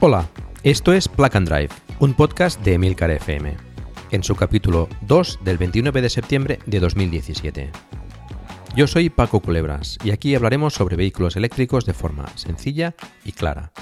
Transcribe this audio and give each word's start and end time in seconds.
Hola, 0.00 0.28
esto 0.62 0.92
es 0.92 1.08
Plug 1.08 1.36
and 1.36 1.48
Drive, 1.48 1.70
un 1.98 2.14
podcast 2.14 2.62
de 2.62 2.74
Emilcar 2.74 3.10
FM, 3.10 3.56
en 4.12 4.22
su 4.22 4.36
capítulo 4.36 4.88
2 5.00 5.40
del 5.42 5.58
29 5.58 6.00
de 6.00 6.08
septiembre 6.08 6.60
de 6.66 6.78
2017. 6.78 7.72
Yo 8.76 8.86
soy 8.86 9.10
Paco 9.10 9.40
Culebras 9.40 9.98
y 10.04 10.12
aquí 10.12 10.36
hablaremos 10.36 10.74
sobre 10.74 10.94
vehículos 10.94 11.34
eléctricos 11.34 11.84
de 11.84 11.94
forma 11.94 12.28
sencilla 12.36 12.94
y 13.24 13.32
clara, 13.32 13.72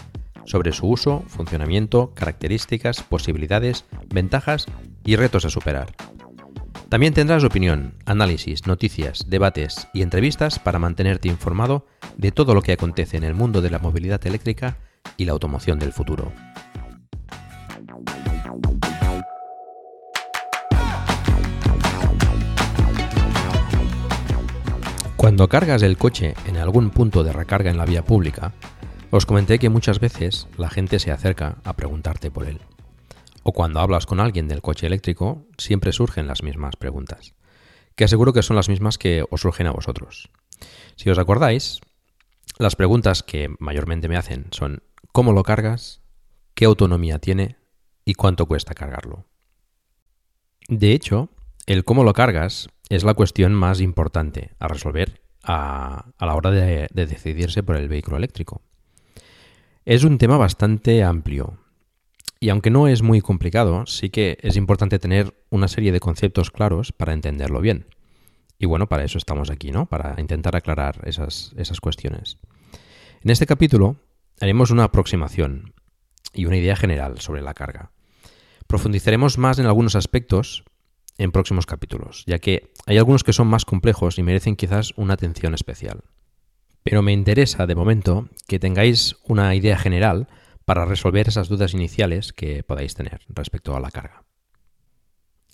sobre 0.46 0.72
su 0.72 0.88
uso, 0.88 1.22
funcionamiento, 1.26 2.14
características, 2.14 3.02
posibilidades, 3.02 3.84
ventajas 4.08 4.64
y 5.04 5.16
retos 5.16 5.44
a 5.44 5.50
superar. 5.50 5.94
También 6.88 7.12
tendrás 7.12 7.44
opinión, 7.44 7.92
análisis, 8.06 8.66
noticias, 8.66 9.26
debates 9.28 9.86
y 9.92 10.00
entrevistas 10.00 10.60
para 10.60 10.78
mantenerte 10.78 11.28
informado 11.28 11.84
de 12.16 12.32
todo 12.32 12.54
lo 12.54 12.62
que 12.62 12.72
acontece 12.72 13.18
en 13.18 13.24
el 13.24 13.34
mundo 13.34 13.60
de 13.60 13.68
la 13.68 13.80
movilidad 13.80 14.26
eléctrica 14.26 14.78
y 15.16 15.24
la 15.24 15.32
automoción 15.32 15.78
del 15.78 15.92
futuro. 15.92 16.32
Cuando 25.16 25.48
cargas 25.48 25.82
el 25.82 25.96
coche 25.96 26.34
en 26.46 26.56
algún 26.56 26.90
punto 26.90 27.24
de 27.24 27.32
recarga 27.32 27.70
en 27.70 27.78
la 27.78 27.84
vía 27.84 28.04
pública, 28.04 28.52
os 29.10 29.26
comenté 29.26 29.58
que 29.58 29.70
muchas 29.70 29.98
veces 29.98 30.46
la 30.56 30.70
gente 30.70 30.98
se 30.98 31.10
acerca 31.10 31.56
a 31.64 31.72
preguntarte 31.72 32.30
por 32.30 32.46
él. 32.46 32.60
O 33.42 33.52
cuando 33.52 33.80
hablas 33.80 34.06
con 34.06 34.20
alguien 34.20 34.46
del 34.46 34.62
coche 34.62 34.86
eléctrico, 34.86 35.46
siempre 35.58 35.92
surgen 35.92 36.26
las 36.26 36.42
mismas 36.42 36.76
preguntas, 36.76 37.34
que 37.94 38.04
aseguro 38.04 38.32
que 38.32 38.42
son 38.42 38.56
las 38.56 38.68
mismas 38.68 38.98
que 38.98 39.24
os 39.28 39.40
surgen 39.40 39.66
a 39.66 39.72
vosotros. 39.72 40.28
Si 40.96 41.10
os 41.10 41.18
acordáis, 41.18 41.80
las 42.58 42.76
preguntas 42.76 43.22
que 43.22 43.48
mayormente 43.58 44.08
me 44.08 44.16
hacen 44.16 44.46
son 44.50 44.82
cómo 45.16 45.32
lo 45.32 45.44
cargas, 45.44 46.02
qué 46.52 46.66
autonomía 46.66 47.18
tiene 47.18 47.56
y 48.04 48.12
cuánto 48.12 48.44
cuesta 48.44 48.74
cargarlo. 48.74 49.24
De 50.68 50.92
hecho, 50.92 51.30
el 51.64 51.84
cómo 51.84 52.04
lo 52.04 52.12
cargas 52.12 52.68
es 52.90 53.02
la 53.02 53.14
cuestión 53.14 53.54
más 53.54 53.80
importante 53.80 54.50
a 54.58 54.68
resolver 54.68 55.22
a, 55.42 56.12
la 56.20 56.34
hora 56.34 56.50
de, 56.50 56.86
de 56.92 57.06
decidirse 57.06 57.62
por 57.62 57.76
el 57.76 57.88
vehículo 57.88 58.18
eléctrico. 58.18 58.60
Es 59.86 60.04
un 60.04 60.18
tema 60.18 60.36
bastante 60.36 61.02
amplio 61.02 61.60
y 62.38 62.50
aunque 62.50 62.68
no 62.68 62.86
es 62.86 63.00
muy 63.00 63.22
complicado, 63.22 63.86
sí 63.86 64.10
que 64.10 64.36
es 64.42 64.56
importante 64.56 64.98
tener 64.98 65.32
una 65.48 65.68
serie 65.68 65.92
de 65.92 66.00
conceptos 66.00 66.50
claros 66.50 66.92
para 66.92 67.14
entenderlo 67.14 67.62
bien. 67.62 67.86
Y 68.58 68.66
bueno, 68.66 68.86
para 68.86 69.04
eso 69.04 69.16
estamos 69.16 69.48
aquí, 69.48 69.70
¿no? 69.70 69.86
Para 69.86 70.20
intentar 70.20 70.56
aclarar 70.56 71.00
esas, 71.06 71.54
esas 71.56 71.80
cuestiones. 71.80 72.36
En 73.22 73.30
este 73.30 73.46
capítulo 73.46 73.96
haremos 74.40 74.70
una 74.70 74.84
aproximación 74.84 75.74
y 76.32 76.46
una 76.46 76.56
idea 76.56 76.76
general 76.76 77.20
sobre 77.20 77.42
la 77.42 77.54
carga. 77.54 77.92
Profundizaremos 78.66 79.38
más 79.38 79.58
en 79.58 79.66
algunos 79.66 79.96
aspectos 79.96 80.64
en 81.18 81.32
próximos 81.32 81.66
capítulos, 81.66 82.24
ya 82.26 82.38
que 82.38 82.72
hay 82.86 82.98
algunos 82.98 83.24
que 83.24 83.32
son 83.32 83.46
más 83.46 83.64
complejos 83.64 84.18
y 84.18 84.22
merecen 84.22 84.56
quizás 84.56 84.92
una 84.96 85.14
atención 85.14 85.54
especial. 85.54 86.04
Pero 86.82 87.02
me 87.02 87.12
interesa, 87.12 87.66
de 87.66 87.74
momento, 87.74 88.28
que 88.46 88.58
tengáis 88.58 89.16
una 89.24 89.54
idea 89.54 89.78
general 89.78 90.28
para 90.64 90.84
resolver 90.84 91.28
esas 91.28 91.48
dudas 91.48 91.74
iniciales 91.74 92.32
que 92.32 92.62
podáis 92.62 92.94
tener 92.94 93.20
respecto 93.28 93.74
a 93.74 93.80
la 93.80 93.90
carga. 93.90 94.24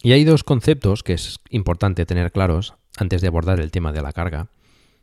Y 0.03 0.12
hay 0.12 0.25
dos 0.25 0.43
conceptos 0.43 1.03
que 1.03 1.12
es 1.12 1.38
importante 1.49 2.06
tener 2.06 2.32
claros 2.32 2.75
antes 2.97 3.20
de 3.20 3.28
abordar 3.28 3.60
el 3.60 3.70
tema 3.70 3.93
de 3.93 4.03
la 4.03 4.12
carga, 4.12 4.49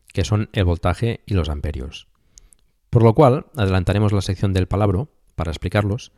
que 0.07 0.25
son 0.25 0.49
el 0.51 0.65
voltaje 0.65 1.21
y 1.25 1.35
los 1.35 1.49
amperios. 1.49 2.07
Por 2.89 3.03
lo 3.03 3.13
cual, 3.13 3.45
adelantaremos 3.55 4.11
la 4.13 4.21
sección 4.21 4.53
del 4.53 4.67
palabro 4.67 5.09
para 5.35 5.51
explicarlos 5.51 6.11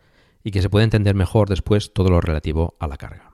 y 0.43 0.51
que 0.51 0.61
se 0.61 0.69
pueda 0.69 0.85
entender 0.85 1.15
mejor 1.15 1.49
después 1.49 1.93
todo 1.93 2.09
lo 2.09 2.21
relativo 2.21 2.75
a 2.79 2.87
la 2.87 2.97
carga. 2.97 3.31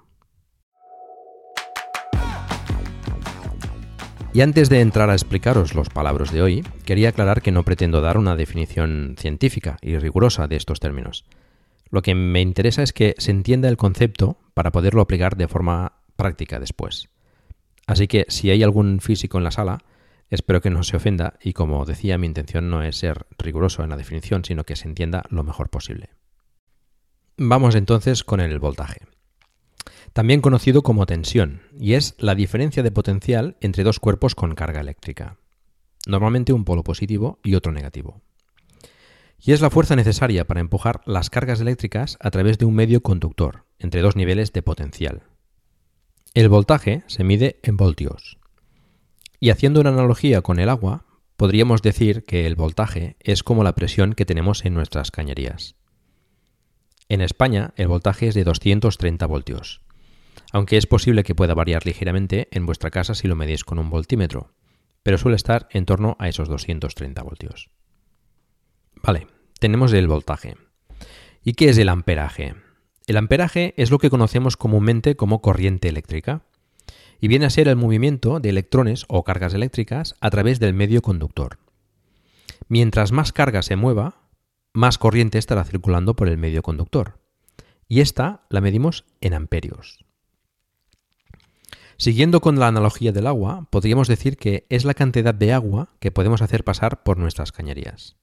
Y 4.34 4.42
antes 4.42 4.70
de 4.70 4.82
entrar 4.82 5.10
a 5.10 5.14
explicaros 5.14 5.74
los 5.74 5.90
palabras 5.90 6.32
de 6.32 6.42
hoy, 6.42 6.64
quería 6.86 7.10
aclarar 7.10 7.42
que 7.42 7.52
no 7.52 7.64
pretendo 7.64 8.02
dar 8.02 8.18
una 8.18 8.36
definición 8.36 9.16
científica 9.18 9.78
y 9.82 9.98
rigurosa 9.98 10.48
de 10.48 10.58
estos 10.58 10.80
términos. 10.80 11.26
Lo 11.90 12.02
que 12.02 12.14
me 12.14 12.42
interesa 12.42 12.84
es 12.84 12.94
que 12.94 13.16
se 13.18 13.32
entienda 13.32 13.70
el 13.70 13.78
concepto 13.78 14.38
para 14.54 14.72
poderlo 14.72 15.02
aplicar 15.02 15.38
de 15.38 15.48
forma 15.48 15.94
práctica 16.16 16.60
después. 16.60 17.10
Así 17.88 18.08
que 18.08 18.26
si 18.28 18.52
hay 18.52 18.62
algún 18.62 19.00
físico 19.00 19.38
en 19.38 19.44
la 19.44 19.52
sala, 19.52 19.80
Espero 20.30 20.62
que 20.62 20.70
no 20.70 20.84
se 20.84 20.98
ofenda 20.98 21.36
y 21.42 21.54
como 21.54 21.86
decía, 21.86 22.18
mi 22.18 22.28
intención 22.28 22.70
no 22.70 22.84
es 22.84 22.98
ser 22.98 23.26
riguroso 23.38 23.84
en 23.84 23.90
la 23.90 23.98
definición, 23.98 24.44
sino 24.44 24.66
que 24.66 24.76
se 24.76 24.88
entienda 24.88 25.24
lo 25.30 25.44
mejor 25.44 25.70
posible. 25.70 26.10
Vamos 27.38 27.76
entonces 27.76 28.24
con 28.24 28.40
el 28.40 28.60
voltaje. 28.60 29.02
También 30.14 30.42
conocido 30.42 30.82
como 30.82 31.06
tensión, 31.06 31.62
y 31.80 31.94
es 31.94 32.16
la 32.18 32.36
diferencia 32.36 32.84
de 32.84 32.92
potencial 32.92 33.56
entre 33.62 33.84
dos 33.84 34.00
cuerpos 34.00 34.36
con 34.36 34.56
carga 34.56 34.82
eléctrica. 34.82 35.38
Normalmente 36.08 36.54
un 36.54 36.66
polo 36.66 36.84
positivo 36.84 37.40
y 37.44 37.56
otro 37.56 37.72
negativo. 37.72 38.22
Y 39.40 39.52
es 39.52 39.62
la 39.62 39.70
fuerza 39.70 39.96
necesaria 39.96 40.48
para 40.48 40.62
empujar 40.62 41.02
las 41.06 41.30
cargas 41.30 41.62
eléctricas 41.62 42.18
a 42.20 42.32
través 42.32 42.58
de 42.58 42.66
un 42.66 42.74
medio 42.74 43.04
conductor, 43.04 43.66
entre 43.78 44.02
dos 44.02 44.16
niveles 44.16 44.52
de 44.52 44.64
potencial. 44.64 45.24
El 46.34 46.50
voltaje 46.50 47.04
se 47.08 47.24
mide 47.24 47.60
en 47.64 47.78
voltios. 47.78 48.40
Y 49.40 49.50
haciendo 49.52 49.82
una 49.82 49.90
analogía 49.92 50.42
con 50.42 50.60
el 50.60 50.70
agua, 50.70 51.06
podríamos 51.36 51.82
decir 51.82 52.26
que 52.26 52.48
el 52.48 52.56
voltaje 52.56 53.16
es 53.20 53.44
como 53.44 53.64
la 53.64 53.76
presión 53.76 54.14
que 54.14 54.26
tenemos 54.26 54.66
en 54.66 54.74
nuestras 54.74 55.12
cañerías. 55.12 55.76
En 57.10 57.22
España 57.22 57.74
el 57.78 57.88
voltaje 57.88 58.28
es 58.28 58.36
de 58.36 58.44
230 58.44 59.26
voltios, 59.28 59.82
aunque 60.52 60.78
es 60.78 60.88
posible 60.88 61.24
que 61.24 61.36
pueda 61.36 61.54
variar 61.54 61.86
ligeramente 61.86 62.48
en 62.52 62.66
vuestra 62.66 62.90
casa 62.90 63.16
si 63.16 63.28
lo 63.28 63.36
medís 63.36 63.64
con 63.64 63.80
un 63.80 63.90
voltímetro, 63.90 64.54
pero 65.04 65.18
suele 65.18 65.38
estar 65.38 65.68
en 65.72 65.86
torno 65.86 66.18
a 66.20 66.28
esos 66.28 66.50
230 66.50 67.22
voltios. 67.22 67.70
Vale, 69.04 69.28
tenemos 69.60 69.94
el 69.94 70.08
voltaje. 70.08 70.56
¿Y 71.44 71.54
qué 71.54 71.70
es 71.70 71.78
el 71.78 71.90
amperaje? 71.90 72.56
El 73.06 73.16
amperaje 73.16 73.74
es 73.78 73.90
lo 73.90 74.00
que 74.00 74.10
conocemos 74.10 74.58
comúnmente 74.58 75.16
como 75.16 75.42
corriente 75.42 75.88
eléctrica 75.88 76.42
y 77.20 77.28
viene 77.28 77.46
a 77.46 77.50
ser 77.50 77.68
el 77.68 77.76
movimiento 77.76 78.40
de 78.40 78.50
electrones 78.50 79.06
o 79.08 79.24
cargas 79.24 79.54
eléctricas 79.54 80.16
a 80.22 80.30
través 80.30 80.60
del 80.60 80.74
medio 80.74 81.02
conductor. 81.02 81.60
Mientras 82.68 83.12
más 83.12 83.32
carga 83.32 83.62
se 83.62 83.76
mueva, 83.76 84.22
más 84.74 84.98
corriente 84.98 85.38
estará 85.38 85.64
circulando 85.64 86.16
por 86.16 86.28
el 86.28 86.38
medio 86.38 86.62
conductor. 86.62 87.20
Y 87.88 88.02
esta 88.02 88.46
la 88.50 88.62
medimos 88.62 89.06
en 89.22 89.34
amperios. 89.34 90.06
Siguiendo 91.98 92.42
con 92.42 92.60
la 92.60 92.68
analogía 92.68 93.12
del 93.12 93.26
agua, 93.26 93.68
podríamos 93.72 94.08
decir 94.08 94.38
que 94.38 94.68
es 94.70 94.86
la 94.86 94.94
cantidad 94.94 95.34
de 95.34 95.52
agua 95.52 95.90
que 96.00 96.12
podemos 96.12 96.44
hacer 96.44 96.64
pasar 96.64 97.02
por 97.02 97.18
nuestras 97.18 97.52
cañerías. 97.52 98.18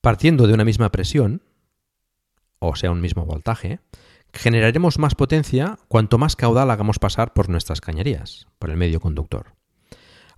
Partiendo 0.00 0.46
de 0.46 0.54
una 0.54 0.64
misma 0.64 0.90
presión, 0.90 1.42
o 2.58 2.74
sea, 2.74 2.90
un 2.90 3.02
mismo 3.02 3.26
voltaje, 3.26 3.80
Generaremos 4.32 4.98
más 4.98 5.14
potencia 5.14 5.78
cuanto 5.88 6.18
más 6.18 6.36
caudal 6.36 6.70
hagamos 6.70 6.98
pasar 6.98 7.34
por 7.34 7.48
nuestras 7.48 7.80
cañerías, 7.80 8.46
por 8.58 8.70
el 8.70 8.76
medio 8.76 9.00
conductor. 9.00 9.54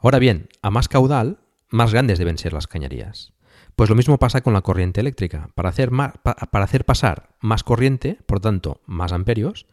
Ahora 0.01 0.19
bien, 0.19 0.49
a 0.63 0.71
más 0.71 0.89
caudal, 0.89 1.39
más 1.71 1.93
grandes 1.93 2.19
deben 2.19 2.37
ser 2.37 2.53
las 2.53 2.67
cañerías. 2.67 3.33
Pues 3.77 3.91
lo 3.91 3.97
mismo 3.97 4.19
pasa 4.19 4.41
con 4.41 4.53
la 4.53 4.63
corriente 4.63 5.01
eléctrica. 5.01 5.51
Para 5.55 5.69
hacer, 5.69 5.91
para 5.91 6.65
hacer 6.65 6.85
pasar 6.85 7.37
más 7.41 7.65
corriente, 7.65 8.19
por 8.27 8.41
tanto 8.41 8.83
más 8.87 9.13
amperios, 9.13 9.67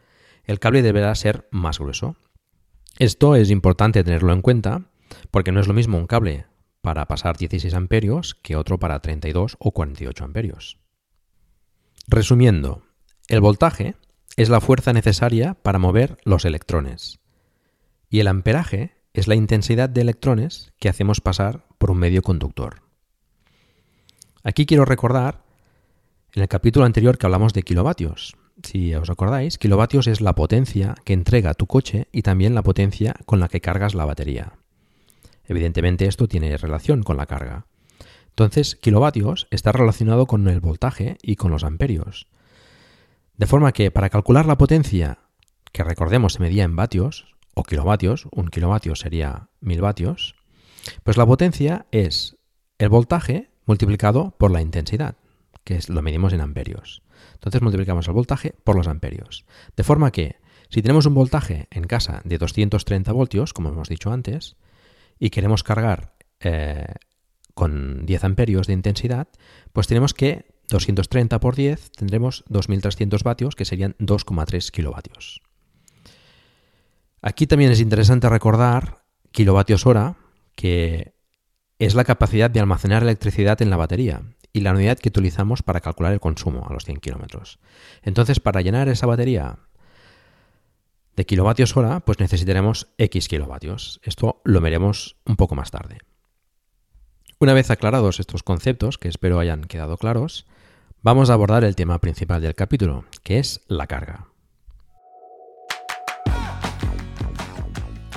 el 0.44 0.58
cable 0.58 0.82
deberá 0.82 1.14
ser 1.14 1.48
más 1.50 1.78
grueso. 1.78 2.16
Esto 2.98 3.36
es 3.36 3.50
importante 3.50 4.04
tenerlo 4.04 4.32
en 4.32 4.42
cuenta 4.42 4.82
porque 5.30 5.52
no 5.52 5.60
es 5.60 5.68
lo 5.68 5.74
mismo 5.74 5.98
un 5.98 6.06
cable 6.06 6.46
para 6.80 7.06
pasar 7.06 7.36
16 7.36 7.74
amperios 7.74 8.34
que 8.34 8.56
otro 8.56 8.78
para 8.78 9.00
32 9.00 9.56
o 9.58 9.72
48 9.72 10.24
amperios. 10.24 10.78
Resumiendo, 12.08 12.82
el 13.28 13.40
voltaje 13.40 13.94
es 14.36 14.48
la 14.48 14.60
fuerza 14.60 14.92
necesaria 14.92 15.54
para 15.54 15.78
mover 15.78 16.18
los 16.24 16.44
electrones 16.44 17.22
y 18.12 18.20
el 18.20 18.28
amperaje 18.28 18.92
es 19.14 19.26
la 19.26 19.34
intensidad 19.34 19.88
de 19.88 20.02
electrones 20.02 20.74
que 20.78 20.90
hacemos 20.90 21.22
pasar 21.22 21.64
por 21.78 21.90
un 21.90 21.96
medio 21.96 22.20
conductor. 22.20 22.82
Aquí 24.44 24.66
quiero 24.66 24.84
recordar 24.84 25.42
en 26.34 26.42
el 26.42 26.48
capítulo 26.48 26.84
anterior 26.84 27.16
que 27.16 27.24
hablamos 27.24 27.54
de 27.54 27.62
kilovatios. 27.62 28.36
Si 28.62 28.94
os 28.94 29.08
acordáis, 29.08 29.56
kilovatios 29.56 30.06
es 30.08 30.20
la 30.20 30.34
potencia 30.34 30.94
que 31.06 31.14
entrega 31.14 31.54
tu 31.54 31.66
coche 31.66 32.06
y 32.12 32.20
también 32.20 32.54
la 32.54 32.62
potencia 32.62 33.14
con 33.24 33.40
la 33.40 33.48
que 33.48 33.62
cargas 33.62 33.94
la 33.94 34.04
batería. 34.04 34.58
Evidentemente 35.46 36.04
esto 36.04 36.28
tiene 36.28 36.58
relación 36.58 37.02
con 37.02 37.16
la 37.16 37.24
carga. 37.24 37.64
Entonces, 38.28 38.76
kilovatios 38.76 39.48
está 39.50 39.72
relacionado 39.72 40.26
con 40.26 40.46
el 40.48 40.60
voltaje 40.60 41.16
y 41.22 41.36
con 41.36 41.50
los 41.50 41.64
amperios. 41.64 42.26
De 43.42 43.48
forma 43.48 43.72
que 43.72 43.90
para 43.90 44.08
calcular 44.08 44.46
la 44.46 44.56
potencia, 44.56 45.18
que 45.72 45.82
recordemos 45.82 46.34
se 46.34 46.38
medía 46.38 46.62
en 46.62 46.76
vatios 46.76 47.34
o 47.54 47.64
kilovatios, 47.64 48.28
un 48.30 48.46
kilovatio 48.46 48.94
sería 48.94 49.48
mil 49.58 49.80
vatios, 49.80 50.36
pues 51.02 51.16
la 51.16 51.26
potencia 51.26 51.86
es 51.90 52.36
el 52.78 52.88
voltaje 52.88 53.50
multiplicado 53.66 54.36
por 54.38 54.52
la 54.52 54.62
intensidad, 54.62 55.16
que 55.64 55.74
es, 55.74 55.88
lo 55.88 56.02
medimos 56.02 56.32
en 56.32 56.40
amperios. 56.40 57.02
Entonces 57.34 57.62
multiplicamos 57.62 58.06
el 58.06 58.14
voltaje 58.14 58.54
por 58.62 58.76
los 58.76 58.86
amperios. 58.86 59.44
De 59.76 59.82
forma 59.82 60.12
que 60.12 60.36
si 60.68 60.80
tenemos 60.80 61.06
un 61.06 61.14
voltaje 61.14 61.66
en 61.72 61.82
casa 61.82 62.22
de 62.24 62.38
230 62.38 63.10
voltios, 63.10 63.52
como 63.52 63.70
hemos 63.70 63.88
dicho 63.88 64.12
antes, 64.12 64.54
y 65.18 65.30
queremos 65.30 65.64
cargar 65.64 66.14
eh, 66.38 66.86
con 67.54 68.06
10 68.06 68.22
amperios 68.22 68.68
de 68.68 68.74
intensidad, 68.74 69.26
pues 69.72 69.88
tenemos 69.88 70.14
que 70.14 70.46
230 70.68 71.40
por 71.40 71.54
10 71.56 71.90
tendremos 71.90 72.44
2300 72.48 73.22
vatios, 73.22 73.54
que 73.54 73.64
serían 73.64 73.94
2,3 73.98 74.70
kilovatios. 74.70 75.42
Aquí 77.20 77.46
también 77.46 77.70
es 77.70 77.80
interesante 77.80 78.28
recordar 78.28 79.04
kilovatios 79.30 79.86
hora, 79.86 80.16
que 80.54 81.14
es 81.78 81.94
la 81.94 82.04
capacidad 82.04 82.50
de 82.50 82.60
almacenar 82.60 83.02
electricidad 83.02 83.60
en 83.62 83.70
la 83.70 83.76
batería 83.76 84.22
y 84.52 84.60
la 84.60 84.72
unidad 84.72 84.98
que 84.98 85.08
utilizamos 85.08 85.62
para 85.62 85.80
calcular 85.80 86.12
el 86.12 86.20
consumo 86.20 86.66
a 86.68 86.72
los 86.72 86.84
100 86.84 86.98
kilómetros. 86.98 87.58
Entonces, 88.02 88.40
para 88.40 88.60
llenar 88.60 88.88
esa 88.88 89.06
batería 89.06 89.58
de 91.16 91.26
kilovatios 91.26 91.76
hora, 91.76 92.00
pues 92.00 92.20
necesitaremos 92.20 92.88
X 92.98 93.28
kilovatios. 93.28 94.00
Esto 94.02 94.40
lo 94.44 94.60
veremos 94.60 95.16
un 95.24 95.36
poco 95.36 95.54
más 95.54 95.70
tarde. 95.70 95.98
Una 97.38 97.54
vez 97.54 97.70
aclarados 97.70 98.20
estos 98.20 98.42
conceptos, 98.42 98.98
que 98.98 99.08
espero 99.08 99.38
hayan 99.38 99.64
quedado 99.64 99.96
claros, 99.96 100.46
vamos 101.02 101.30
a 101.30 101.34
abordar 101.34 101.64
el 101.64 101.76
tema 101.76 101.98
principal 101.98 102.40
del 102.40 102.54
capítulo, 102.54 103.04
que 103.22 103.38
es 103.38 103.60
la 103.66 103.86
carga. 103.86 104.28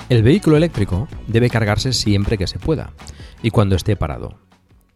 El 0.08 0.22
vehículo 0.22 0.56
eléctrico 0.56 1.08
debe 1.26 1.50
cargarse 1.50 1.92
siempre 1.92 2.38
que 2.38 2.46
se 2.46 2.60
pueda 2.60 2.92
y 3.42 3.50
cuando 3.50 3.74
esté 3.74 3.96
parado. 3.96 4.38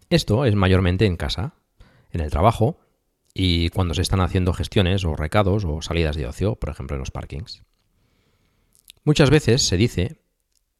Esto 0.08 0.44
es 0.44 0.54
mayormente 0.54 1.04
en 1.04 1.16
casa, 1.16 1.54
en 2.12 2.20
el 2.20 2.30
trabajo 2.30 2.78
y 3.34 3.70
cuando 3.70 3.94
se 3.94 4.02
están 4.02 4.20
haciendo 4.20 4.52
gestiones 4.52 5.04
o 5.04 5.16
recados 5.16 5.64
o 5.64 5.82
salidas 5.82 6.16
de 6.16 6.26
ocio, 6.26 6.54
por 6.54 6.70
ejemplo 6.70 6.94
en 6.94 7.00
los 7.00 7.10
parkings. 7.10 7.62
Muchas 9.02 9.30
veces 9.30 9.62
se 9.62 9.76
dice, 9.76 10.20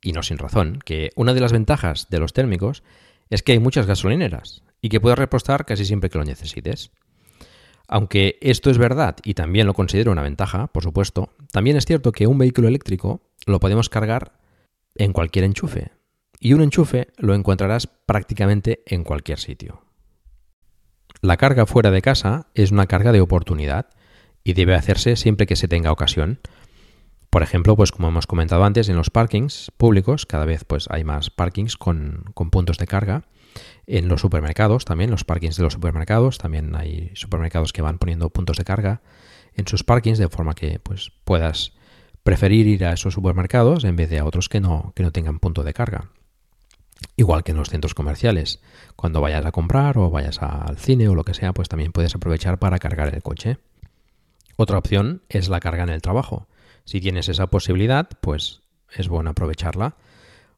y 0.01 0.13
no 0.13 0.23
sin 0.23 0.39
razón, 0.39 0.79
que 0.85 1.11
una 1.17 1.35
de 1.35 1.41
las 1.41 1.53
ventajas 1.53 2.09
de 2.09 2.21
los 2.21 2.33
térmicos 2.33 2.85
es 3.31 3.43
que 3.43 3.53
hay 3.53 3.59
muchas 3.59 3.87
gasolineras 3.87 4.63
y 4.81 4.89
que 4.89 5.01
puedes 5.01 5.19
repostar 5.19 5.67
casi 5.67 5.85
siempre 5.85 6.11
que 6.11 6.19
lo 6.19 6.25
necesites. 6.25 6.91
Aunque 7.93 8.39
esto 8.41 8.71
es 8.71 8.79
verdad 8.79 9.17
y 9.25 9.35
también 9.35 9.67
lo 9.67 9.75
considero 9.75 10.13
una 10.13 10.23
ventaja, 10.23 10.69
por 10.69 10.85
supuesto, 10.85 11.31
también 11.53 11.77
es 11.77 11.87
cierto 11.87 12.13
que 12.13 12.27
un 12.27 12.39
vehículo 12.39 12.69
eléctrico 12.69 13.21
lo 13.47 13.59
podemos 13.59 13.89
cargar 13.89 14.39
en 14.95 15.13
cualquier 15.13 15.45
enchufe. 15.45 15.91
Y 16.39 16.53
un 16.53 16.63
enchufe 16.63 17.09
lo 17.19 17.35
encontrarás 17.35 17.87
prácticamente 17.87 18.83
en 18.87 19.05
cualquier 19.05 19.39
sitio. 19.39 19.83
La 21.21 21.37
carga 21.37 21.67
fuera 21.67 21.91
de 21.91 22.01
casa 22.01 22.47
es 22.55 22.71
una 22.71 22.87
carga 22.87 23.13
de 23.13 23.21
oportunidad 23.21 23.91
y 24.43 24.55
debe 24.55 24.75
hacerse 24.75 25.17
siempre 25.17 25.47
que 25.47 25.57
se 25.57 25.69
tenga 25.69 25.93
ocasión. 25.93 26.41
Por 27.29 27.43
ejemplo, 27.43 27.77
pues 27.77 27.93
como 27.93 28.09
hemos 28.09 28.27
comentado 28.27 28.65
antes, 28.65 28.89
en 28.89 28.97
los 28.97 29.11
parkings 29.11 29.71
públicos 29.77 30.27
cada 30.27 30.45
vez 30.45 30.65
pues 30.65 30.87
hay 30.91 31.05
más 31.05 31.29
parkings 31.31 31.77
con, 31.77 32.25
con 32.35 32.51
puntos 32.51 32.79
de 32.79 32.87
carga 32.87 33.25
en 33.91 34.09
los 34.09 34.21
supermercados 34.21 34.85
también, 34.85 35.11
los 35.11 35.25
parkings 35.25 35.57
de 35.57 35.63
los 35.65 35.73
supermercados, 35.73 36.39
también 36.39 36.75
hay 36.77 37.11
supermercados 37.15 37.73
que 37.73 37.83
van 37.83 37.99
poniendo 37.99 38.31
puntos 38.31 38.57
de 38.57 38.65
carga 38.65 39.03
en 39.55 39.67
sus 39.67 39.83
parkings 39.83 40.19
de 40.19 40.29
forma 40.29 40.55
que 40.55 40.79
pues, 40.79 41.13
puedas 41.25 41.73
preferir 42.23 42.67
ir 42.67 42.85
a 42.85 42.93
esos 42.93 43.15
supermercados 43.15 43.85
en 43.85 43.97
vez 43.97 44.09
de 44.11 44.19
a 44.19 44.25
otros 44.25 44.49
que 44.49 44.61
no, 44.61 44.93
que 44.95 45.03
no 45.03 45.11
tengan 45.11 45.41
punto 45.41 45.65
de 45.65 45.75
carga. 45.75 46.11
Igual 47.17 47.43
que 47.43 47.53
en 47.53 47.59
los 47.59 47.71
centros 47.71 47.95
comerciales. 47.95 48.61
Cuando 48.95 49.21
vayas 49.21 49.45
a 49.45 49.53
comprar 49.53 49.99
o 49.99 50.11
vayas 50.11 50.41
al 50.43 50.77
cine 50.77 51.09
o 51.09 51.15
lo 51.15 51.25
que 51.25 51.35
sea, 51.35 51.53
pues 51.53 51.69
también 51.69 51.93
puedes 51.93 52.15
aprovechar 52.15 52.59
para 52.59 52.79
cargar 52.79 53.13
el 53.15 53.23
coche. 53.23 53.59
Otra 54.57 54.79
opción 54.79 55.23
es 55.29 55.49
la 55.49 55.61
carga 55.61 55.83
en 55.83 55.89
el 55.89 56.03
trabajo. 56.03 56.47
Si 56.85 57.01
tienes 57.01 57.29
esa 57.29 57.49
posibilidad, 57.49 58.09
pues 58.21 58.61
es 58.95 59.09
bueno 59.09 59.31
aprovecharla 59.31 59.97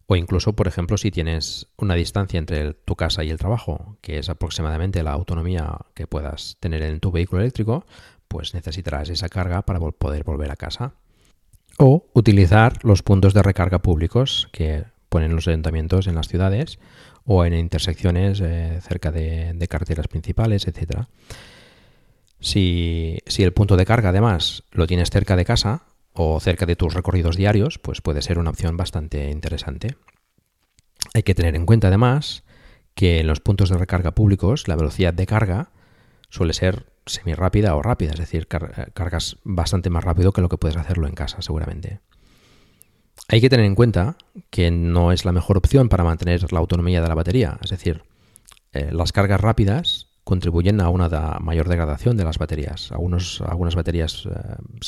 o 0.07 0.17
incluso, 0.17 0.55
por 0.55 0.69
ejemplo, 0.69 0.97
si 0.97 1.11
tienes 1.11 1.69
una 1.77 1.95
distancia 1.95 2.39
entre 2.39 2.75
tu 2.75 2.97
casa 2.97 3.25
y 3.25 3.31
el 3.31 3.39
trabajo, 3.39 3.97
que 4.01 4.19
es 4.19 4.29
aproximadamente 4.29 5.03
la 5.03 5.13
autonomía 5.13 5.79
que 5.95 6.07
puedas 6.07 6.57
tener 6.61 6.83
en 6.83 7.01
tu 7.01 7.11
vehículo 7.13 7.43
eléctrico, 7.43 7.87
pues 8.29 8.55
necesitarás 8.55 9.09
esa 9.11 9.29
carga 9.29 9.63
para 9.63 9.79
poder 9.79 10.25
volver 10.25 10.51
a 10.51 10.57
casa. 10.57 10.95
O 11.79 12.07
utilizar 12.13 12.85
los 12.85 13.03
puntos 13.03 13.35
de 13.35 13.43
recarga 13.43 13.81
públicos 13.81 14.49
que 14.53 14.85
ponen 15.09 15.35
los 15.35 15.49
ayuntamientos 15.49 16.07
en 16.07 16.15
las 16.15 16.29
ciudades 16.29 16.79
o 17.25 17.45
en 17.45 17.55
intersecciones 17.55 18.41
eh, 18.41 18.81
cerca 18.83 19.13
de, 19.13 19.67
carreteras 19.69 20.09
principales, 20.09 20.67
etc. 20.67 21.05
Si 22.41 23.19
el 23.39 23.53
punto 23.53 23.77
de 23.77 23.87
carga 23.87 24.09
además 24.09 24.65
lo 24.73 24.87
tienes 24.87 25.11
cerca 25.11 25.37
de 25.37 25.45
casa, 25.45 25.85
o 26.15 26.41
cerca 26.41 26.67
de 26.67 26.77
tus 26.77 26.95
recorridos 26.95 27.37
diarios, 27.37 27.79
pues 27.79 28.01
puede 28.01 28.23
ser 28.23 28.39
una 28.39 28.51
opción 28.51 28.77
bastante 28.77 29.31
interesante. 29.31 29.97
Hay 31.15 31.23
que 31.23 31.35
tener 31.35 31.57
en 31.57 31.67
cuenta 31.67 31.89
además 31.89 32.45
que 32.95 33.21
en 33.21 33.27
los 33.27 33.41
puntos 33.41 33.71
de 33.71 33.79
recarga 33.79 34.13
públicos 34.13 34.69
la 34.69 34.77
velocidad 34.77 35.15
de 35.15 35.27
carga 35.27 35.71
suele 36.29 36.53
ser 36.53 36.93
semi 37.07 37.35
rápida 37.35 37.75
o 37.75 37.83
rápida, 37.83 38.13
es 38.13 38.19
decir, 38.19 38.47
cargas 38.49 39.39
bastante 39.45 39.91
más 39.91 40.05
rápido 40.05 40.33
que 40.33 40.41
lo 40.41 40.49
que 40.49 40.59
puedes 40.59 40.77
hacerlo 40.77 41.07
en 41.07 41.15
casa 41.15 41.43
seguramente. 41.43 42.01
Hay 43.29 43.41
que 43.41 43.51
tener 43.51 43.67
en 43.67 43.75
cuenta 43.75 44.17
que 44.51 44.71
no 44.71 45.13
es 45.13 45.25
la 45.25 45.33
mejor 45.33 45.57
opción 45.57 45.89
para 45.89 46.05
mantener 46.05 46.53
la 46.53 46.59
autonomía 46.59 47.01
de 47.03 47.09
la 47.09 47.15
batería, 47.15 47.59
es 47.63 47.71
decir, 47.71 48.03
eh, 48.73 48.91
las 48.93 49.13
cargas 49.13 49.41
rápidas 49.41 50.12
contribuyen 50.25 50.81
a 50.81 50.89
una 50.89 51.09
mayor 51.41 51.69
degradación 51.69 52.17
de 52.17 52.25
las 52.25 52.39
baterías. 52.39 52.93
Algunas 52.93 53.75
baterías 53.75 54.29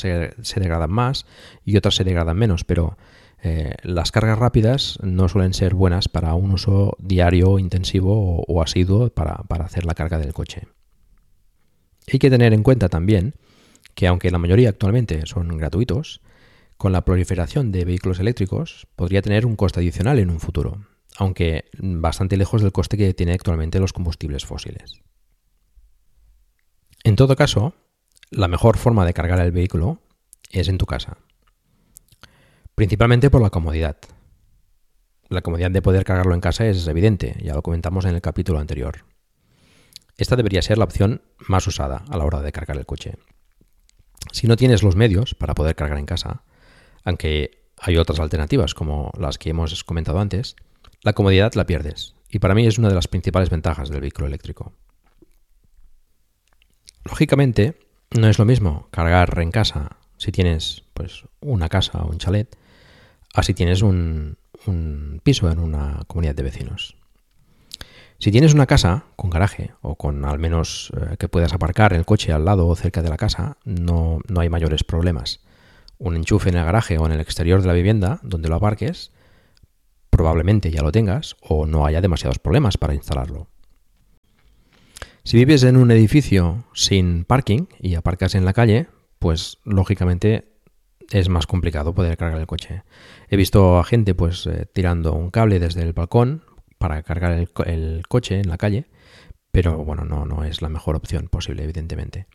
eh, 0.03 0.33
se, 0.41 0.59
degradan 0.59 0.91
más 0.91 1.25
y 1.63 1.77
otras 1.77 1.95
se 1.95 2.03
degradan 2.03 2.37
menos, 2.37 2.63
pero 2.63 2.97
eh, 3.43 3.75
las 3.83 4.11
cargas 4.11 4.39
rápidas 4.39 4.97
no 5.03 5.27
suelen 5.27 5.53
ser 5.53 5.75
buenas 5.75 6.07
para 6.07 6.33
un 6.35 6.51
uso 6.51 6.95
diario, 6.99 7.59
intensivo 7.59 8.43
o, 8.47 8.61
asiduo 8.61 9.09
para, 9.09 9.35
para, 9.47 9.65
hacer 9.65 9.85
la 9.85 9.93
carga 9.93 10.17
del 10.17 10.33
coche. 10.33 10.67
Hay 12.11 12.19
que 12.19 12.29
tener 12.29 12.53
en 12.53 12.63
cuenta 12.63 12.87
también 12.87 13.35
que 13.93 14.07
aunque 14.07 14.31
la 14.31 14.37
mayoría 14.37 14.69
actualmente 14.69 15.25
son 15.25 15.57
gratuitos, 15.57 16.21
con 16.77 16.91
la 16.91 17.05
proliferación 17.05 17.71
de 17.71 17.85
vehículos 17.85 18.19
eléctricos 18.19 18.87
podría 18.95 19.21
tener 19.21 19.45
un 19.45 19.55
coste 19.55 19.79
adicional 19.79 20.19
en 20.19 20.29
un 20.29 20.39
futuro, 20.39 20.85
aunque 21.17 21.65
bastante 21.79 22.37
lejos 22.37 22.61
del 22.61 22.73
coste 22.73 22.97
que 22.97 23.13
tiene 23.13 23.33
actualmente 23.33 23.79
los 23.79 23.93
combustibles 23.93 24.45
fósiles. 24.45 25.01
En 27.05 27.15
todo 27.15 27.35
caso, 27.35 27.75
la 28.31 28.47
mejor 28.47 28.77
forma 28.77 29.05
de 29.05 29.13
cargar 29.13 29.39
el 29.39 29.51
vehículo 29.51 29.99
es 30.49 30.69
en 30.69 30.79
tu 30.79 30.87
casa. 30.87 31.19
Principalmente 32.73 33.29
por 33.29 33.43
la 33.43 33.51
comodidad. 33.51 33.97
La 35.29 35.43
comodidad 35.43 35.69
de 35.69 35.83
poder 35.83 36.03
cargarlo 36.03 36.33
en 36.33 36.41
casa 36.41 36.65
es 36.65 36.87
evidente, 36.87 37.37
ya 37.43 37.53
lo 37.53 37.61
comentamos 37.61 38.05
en 38.05 38.15
el 38.15 38.21
capítulo 38.21 38.57
anterior. 38.57 39.05
Esta 40.17 40.35
debería 40.35 40.63
ser 40.63 40.79
la 40.79 40.85
opción 40.85 41.21
más 41.47 41.67
usada 41.67 42.03
a 42.09 42.17
la 42.17 42.25
hora 42.25 42.41
de 42.41 42.51
cargar 42.51 42.75
el 42.75 42.87
coche. 42.87 43.19
Si 44.31 44.47
no 44.47 44.55
tienes 44.55 44.81
los 44.81 44.95
medios 44.95 45.35
para 45.35 45.53
poder 45.53 45.75
cargar 45.75 45.99
en 45.99 46.07
casa, 46.07 46.41
aunque 47.03 47.69
hay 47.77 47.97
otras 47.97 48.19
alternativas 48.19 48.73
como 48.73 49.11
las 49.15 49.37
que 49.37 49.51
hemos 49.51 49.83
comentado 49.83 50.19
antes, 50.19 50.55
la 51.03 51.13
comodidad 51.13 51.53
la 51.53 51.67
pierdes. 51.67 52.15
Y 52.31 52.39
para 52.39 52.55
mí 52.55 52.65
es 52.65 52.79
una 52.79 52.89
de 52.89 52.95
las 52.95 53.07
principales 53.07 53.51
ventajas 53.51 53.89
del 53.89 54.01
vehículo 54.01 54.25
eléctrico. 54.25 54.73
Lógicamente, 57.05 57.77
no 58.11 58.27
es 58.27 58.39
lo 58.39 58.45
mismo 58.45 58.87
cargar 58.91 59.37
en 59.39 59.51
casa 59.51 59.97
si 60.17 60.31
tienes 60.31 60.83
pues 60.93 61.23
una 61.39 61.69
casa 61.69 61.99
o 61.99 62.09
un 62.09 62.17
chalet, 62.17 62.57
a 63.33 63.43
si 63.43 63.53
tienes 63.53 63.81
un, 63.81 64.37
piso 65.23 65.51
en 65.51 65.59
una 65.59 66.01
comunidad 66.07 66.35
de 66.35 66.43
vecinos. 66.43 66.95
Si 68.17 68.31
tienes 68.31 68.53
una 68.53 68.65
casa 68.65 69.03
con 69.15 69.29
garaje 69.29 69.73
o 69.81 69.95
con 69.95 70.25
al 70.25 70.39
menos 70.39 70.91
eh, 70.95 71.17
que 71.17 71.27
puedas 71.27 71.53
aparcar 71.53 71.93
el 71.93 72.05
coche 72.05 72.31
al 72.31 72.45
lado 72.45 72.67
o 72.67 72.75
cerca 72.75 73.03
de 73.03 73.09
la 73.09 73.17
casa, 73.17 73.57
no, 73.65 74.19
no 74.27 74.39
hay 74.39 74.49
mayores 74.49 74.83
problemas. 74.83 75.41
Un 75.99 76.15
enchufe 76.15 76.49
en 76.49 76.57
el 76.57 76.65
garaje 76.65 76.97
o 76.97 77.05
en 77.05 77.11
el 77.11 77.19
exterior 77.19 77.61
de 77.61 77.67
la 77.67 77.73
vivienda 77.73 78.19
donde 78.23 78.49
lo 78.49 78.55
aparques, 78.55 79.11
probablemente 80.09 80.71
ya 80.71 80.81
lo 80.81 80.91
tengas 80.91 81.35
o 81.41 81.67
no 81.67 81.85
haya 81.85 82.01
demasiados 82.01 82.39
problemas 82.39 82.77
para 82.77 82.95
instalarlo. 82.95 83.47
Si 85.25 85.37
vives 85.37 85.63
en 85.63 85.75
un 85.75 85.89
edificio 85.89 86.65
sin 86.75 87.25
parking 87.25 87.65
y 87.79 87.95
aparcas 87.95 88.35
en 88.35 88.45
la 88.45 88.53
calle, 88.53 88.85
pues 89.17 89.57
lógicamente 89.63 90.59
es 91.09 91.29
más 91.29 91.47
complicado 91.47 91.95
poder 91.95 92.15
cargar 92.15 92.39
el 92.39 92.45
coche. 92.45 92.83
He 93.27 93.35
visto 93.35 93.79
a 93.79 93.83
gente 93.83 94.13
pues 94.13 94.45
eh, 94.45 94.67
tirando 94.71 95.13
un 95.13 95.31
cable 95.31 95.57
desde 95.57 95.81
el 95.81 95.93
balcón 95.93 96.43
para 96.77 97.01
cargar 97.01 97.31
el, 97.65 98.03
coche 98.07 98.39
en 98.39 98.49
la 98.49 98.59
calle, 98.59 98.85
pero 99.49 99.83
bueno, 99.83 100.05
no, 100.05 100.27
no 100.27 100.43
es 100.43 100.61
la 100.61 100.69
mejor 100.69 100.95
opción 100.95 101.27
posible, 101.27 101.63
evidentemente. 101.63 102.27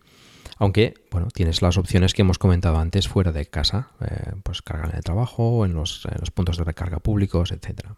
Aunque, 0.59 0.94
bueno, 1.12 1.28
tienes 1.32 1.62
las 1.62 1.78
opciones 1.78 2.12
que 2.12 2.23
hemos 2.23 2.38
comentado 2.38 2.78
antes 2.78 3.06
fuera 3.06 3.30
de 3.30 3.47
casa, 3.47 3.92
eh, 4.00 4.32
pues 4.42 4.62
cargar 4.62 4.90
en 4.90 4.97
el 4.97 5.04
trabajo, 5.04 5.64
en 5.64 5.75
los, 5.75 6.06
en 6.06 6.18
los 6.18 6.32
puntos 6.32 6.56
de 6.56 6.64
recarga 6.64 6.99
públicos, 6.99 7.52
etc. 7.52 7.92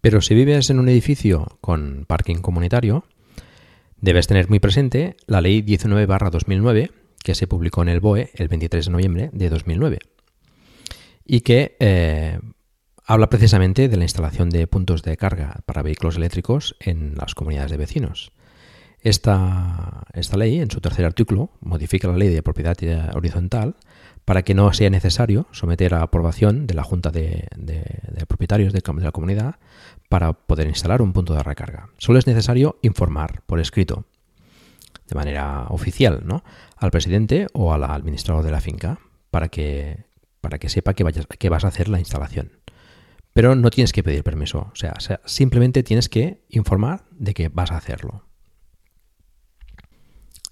Pero 0.00 0.20
si 0.20 0.34
vives 0.34 0.70
en 0.70 0.78
un 0.78 0.88
edificio 0.88 1.58
con 1.60 2.04
parking 2.06 2.36
comunitario, 2.36 3.04
debes 4.00 4.26
tener 4.26 4.48
muy 4.48 4.60
presente 4.60 5.16
la 5.26 5.40
Ley 5.40 5.62
19-2009, 5.62 6.90
que 7.22 7.34
se 7.34 7.46
publicó 7.46 7.82
en 7.82 7.88
el 7.88 8.00
BOE 8.00 8.30
el 8.34 8.48
23 8.48 8.86
de 8.86 8.92
noviembre 8.92 9.30
de 9.32 9.50
2009, 9.50 9.98
y 11.24 11.40
que 11.40 11.76
eh, 11.80 12.38
habla 13.04 13.28
precisamente 13.28 13.88
de 13.88 13.96
la 13.96 14.04
instalación 14.04 14.50
de 14.50 14.66
puntos 14.66 15.02
de 15.02 15.16
carga 15.16 15.60
para 15.66 15.82
vehículos 15.82 16.16
eléctricos 16.16 16.76
en 16.80 17.14
las 17.16 17.34
comunidades 17.34 17.70
de 17.70 17.76
vecinos. 17.76 18.32
Esta, 19.00 20.04
ley, 20.36 20.60
en 20.60 20.70
su 20.70 20.80
tercer 20.80 21.04
artículo, 21.04 21.50
modifica 21.60 22.08
la 22.08 22.16
ley 22.16 22.28
de 22.28 22.42
propiedad 22.42 22.76
horizontal 23.14 23.76
para 24.24 24.42
que 24.42 24.54
no 24.54 24.72
sea 24.72 24.90
necesario 24.90 25.46
someter 25.52 25.94
a 25.94 26.02
aprobación 26.02 26.66
de 26.66 26.74
la 26.74 26.82
Junta 26.82 27.10
de, 27.10 27.48
Propietarios 28.26 28.72
de, 28.72 28.82
la 29.00 29.12
comunidad 29.12 29.56
para 30.08 30.32
poder 30.32 30.66
instalar 30.66 31.00
un 31.00 31.12
punto 31.12 31.34
de 31.34 31.42
recarga. 31.42 31.90
Solo 31.98 32.18
es 32.18 32.26
necesario 32.26 32.78
informar 32.82 33.42
por 33.46 33.60
escrito, 33.60 34.04
de 35.08 35.14
manera 35.14 35.66
oficial, 35.70 36.22
¿no? 36.24 36.42
al 36.76 36.90
presidente 36.90 37.46
o 37.54 37.72
al 37.72 37.84
administrador 37.84 38.44
de 38.44 38.50
la 38.50 38.60
finca 38.60 38.98
para 39.30 39.48
que, 39.48 40.04
para 40.40 40.58
que 40.58 40.68
sepa 40.68 40.94
que, 40.94 41.04
vayas, 41.04 41.26
que 41.26 41.48
vas 41.48 41.64
a 41.64 41.68
hacer 41.68 41.88
la 41.88 41.98
instalación 41.98 42.58
pero 43.38 43.54
no 43.54 43.70
tienes 43.70 43.92
que 43.92 44.02
pedir 44.02 44.24
permiso. 44.24 44.68
O 44.72 44.74
sea, 44.74 44.96
simplemente 45.24 45.84
tienes 45.84 46.08
que 46.08 46.42
informar 46.48 47.04
de 47.12 47.34
que 47.34 47.48
vas 47.48 47.70
a 47.70 47.76
hacerlo. 47.76 48.27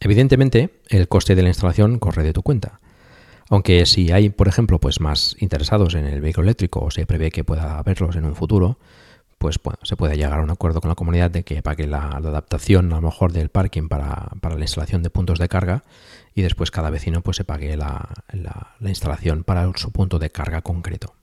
Evidentemente, 0.07 0.71
el 0.89 1.09
coste 1.09 1.35
de 1.35 1.43
la 1.43 1.49
instalación 1.49 1.99
corre 1.99 2.23
de 2.23 2.33
tu 2.33 2.45
cuenta. 2.45 2.79
Aunque 3.51 3.85
si 3.87 4.13
hay, 4.13 4.31
por 4.31 4.47
ejemplo, 4.47 4.79
pues 4.79 5.01
más 5.01 5.35
interesados 5.41 5.97
en 5.97 6.07
el 6.07 6.21
vehículo 6.21 6.45
eléctrico 6.45 6.79
o 6.85 6.93
se 6.93 7.07
prevé 7.07 7.33
que 7.33 7.43
pueda 7.43 7.77
haberlos 7.77 8.15
en 8.15 8.25
un 8.25 8.37
futuro, 8.37 8.79
pues 9.39 9.59
se 9.83 9.97
puede 9.97 10.17
llegar 10.17 10.39
a 10.39 10.45
un 10.45 10.51
acuerdo 10.53 10.81
con 10.81 10.91
la 10.91 10.95
comunidad 10.95 11.33
de 11.33 11.43
que 11.43 11.61
pague 11.61 11.89
la, 11.89 12.11
adaptación 12.11 12.93
a 12.93 13.01
lo 13.01 13.03
mejor 13.03 13.33
del 13.33 13.49
parking 13.49 13.89
para, 13.89 14.31
la 14.41 14.61
instalación 14.61 15.03
de 15.03 15.11
puntos 15.11 15.41
de 15.41 15.49
carga 15.49 15.83
y 16.37 16.43
después 16.43 16.71
cada 16.71 16.91
vecino 16.91 17.21
pues 17.21 17.39
se 17.39 17.45
pague 17.45 17.77
la 17.77 18.15
instalación 18.83 19.43
para 19.43 19.69
su 19.75 19.91
punto 19.91 20.21
de 20.21 20.31
carga 20.31 20.63
concreto. 20.63 21.17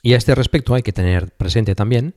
Y 0.00 0.14
a 0.14 0.16
este 0.16 0.34
respecto 0.34 0.74
hay 0.74 0.82
que 0.82 0.94
tener 0.94 1.32
presente 1.32 1.74
también 1.74 2.14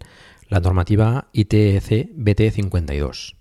la 0.48 0.62
normativa 0.62 1.28
ITC 1.34 2.12
BT 2.16 2.52
52, 2.54 3.35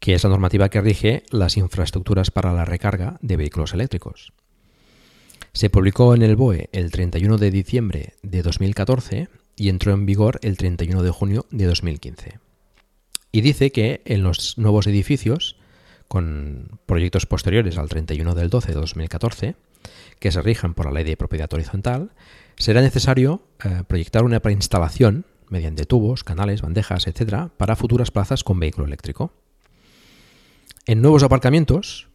que 0.00 0.14
es 0.14 0.24
la 0.24 0.30
normativa 0.30 0.68
que 0.68 0.80
rige 0.80 1.24
las 1.30 1.56
infraestructuras 1.56 2.30
para 2.30 2.52
la 2.52 2.64
recarga 2.64 3.18
de 3.20 3.36
vehículos 3.36 3.74
eléctricos. 3.74 4.32
Se 5.52 5.70
publicó 5.70 6.14
en 6.14 6.22
el 6.22 6.36
BOE 6.36 6.68
el 6.72 6.90
31 6.90 7.36
de 7.38 7.50
diciembre 7.50 8.14
de 8.22 8.42
2014 8.42 9.28
y 9.56 9.68
entró 9.68 9.92
en 9.92 10.06
vigor 10.06 10.38
el 10.42 10.56
31 10.56 11.02
de 11.02 11.10
junio 11.10 11.46
de 11.50 11.66
2015. 11.66 12.38
Y 13.32 13.40
dice 13.40 13.72
que 13.72 14.02
en 14.04 14.22
los 14.22 14.56
nuevos 14.56 14.86
edificios, 14.86 15.56
con 16.06 16.78
proyectos 16.86 17.26
posteriores 17.26 17.76
al 17.76 17.88
31 17.88 18.34
del 18.34 18.50
12 18.50 18.68
de 18.68 18.74
2014, 18.74 19.56
que 20.18 20.32
se 20.32 20.42
rijan 20.42 20.74
por 20.74 20.86
la 20.86 20.92
ley 20.92 21.04
de 21.04 21.16
propiedad 21.16 21.52
horizontal, 21.52 22.12
será 22.56 22.80
necesario 22.80 23.42
eh, 23.64 23.82
proyectar 23.86 24.24
una 24.24 24.40
preinstalación 24.40 25.26
mediante 25.48 25.84
tubos, 25.84 26.24
canales, 26.24 26.62
bandejas, 26.62 27.06
etc., 27.06 27.48
para 27.56 27.76
futuras 27.76 28.10
plazas 28.10 28.44
con 28.44 28.60
vehículo 28.60 28.86
eléctrico. 28.86 29.32
En 30.88 31.02
nuevos 31.02 31.22
aparcamientos 31.22 32.08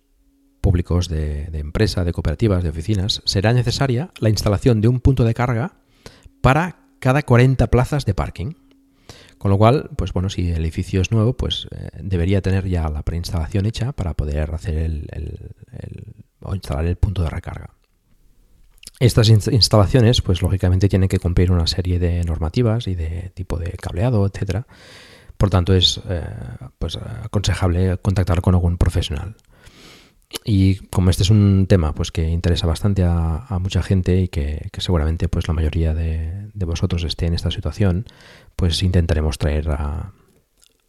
públicos 0.60 1.08
de, 1.08 1.48
empresa, 1.54 2.04
de 2.04 2.12
cooperativas, 2.12 2.64
de 2.64 2.70
oficinas, 2.70 3.22
será 3.24 3.54
necesaria 3.54 4.10
la 4.18 4.30
instalación 4.30 4.82
de 4.82 4.88
un 4.88 5.00
punto 5.00 5.26
de 5.26 5.36
carga 5.36 5.76
para 6.42 6.80
cada 6.98 7.22
40 7.22 7.68
plazas 7.68 8.08
de 8.08 8.16
parking. 8.16 8.54
Con 9.38 9.52
lo 9.52 9.60
cual, 9.60 9.92
pues 9.96 10.12
bueno, 10.12 10.32
si 10.32 10.50
el 10.50 10.64
edificio 10.64 11.02
es 11.02 11.12
nuevo, 11.12 11.38
pues 11.38 11.68
eh, 11.70 11.90
debería 12.02 12.42
tener 12.42 12.68
ya 12.68 12.90
la 12.90 13.04
preinstalación 13.04 13.68
hecha 13.68 13.92
para 13.92 14.16
poder 14.16 14.52
hacer 14.56 14.80
el, 14.80 15.54
instalar 16.52 16.88
el 16.88 16.96
punto 16.96 17.22
de 17.22 17.30
recarga. 17.30 17.76
Estas 19.00 19.30
instalaciones, 19.30 20.24
pues 20.24 20.42
lógicamente 20.42 20.90
tienen 20.90 21.10
que 21.10 21.20
cumplir 21.20 21.52
una 21.52 21.68
serie 21.68 22.00
de 22.00 22.24
normativas 22.24 22.88
y 22.88 22.96
de 22.96 23.32
tipo 23.36 23.60
de 23.60 23.74
cableado, 23.74 24.26
etcétera. 24.26 24.66
Por 25.44 25.50
tanto, 25.50 25.74
es 25.74 26.00
eh, 26.08 26.24
pues, 26.80 26.96
aconsejable 26.96 27.98
contactar 27.98 28.40
con 28.40 28.56
algún 28.56 28.78
profesional. 28.78 29.36
Y 30.46 30.76
como 30.88 31.10
este 31.10 31.24
es 31.24 31.32
un 31.32 31.66
tema 31.68 31.94
pues, 31.94 32.14
que 32.14 32.30
interesa 32.30 32.66
bastante 32.66 33.04
a, 33.04 33.60
mucha 33.60 33.84
gente 33.84 34.22
y 34.22 34.30
que, 34.30 34.70
seguramente 34.78 35.28
pues, 35.28 35.50
la 35.50 35.54
mayoría 35.54 35.94
de, 35.94 36.50
vosotros 36.54 37.04
esté 37.04 37.26
en 37.26 37.34
esta 37.34 37.52
situación, 37.52 38.06
pues 38.56 38.82
intentaremos 38.84 39.38
traer 39.38 39.70
a, 39.70 40.14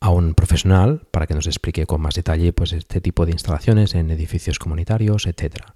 un 0.09 0.35
profesional 0.35 1.03
para 1.11 1.27
que 1.27 1.35
nos 1.35 1.49
explique 1.49 1.85
con 1.85 2.01
más 2.01 2.15
detalle 2.15 2.53
pues, 2.53 2.75
este 2.75 3.01
tipo 3.01 3.27
de 3.27 3.33
instalaciones 3.33 3.97
en 3.97 4.09
edificios 4.13 4.61
comunitarios, 4.61 5.27
etcétera. 5.27 5.75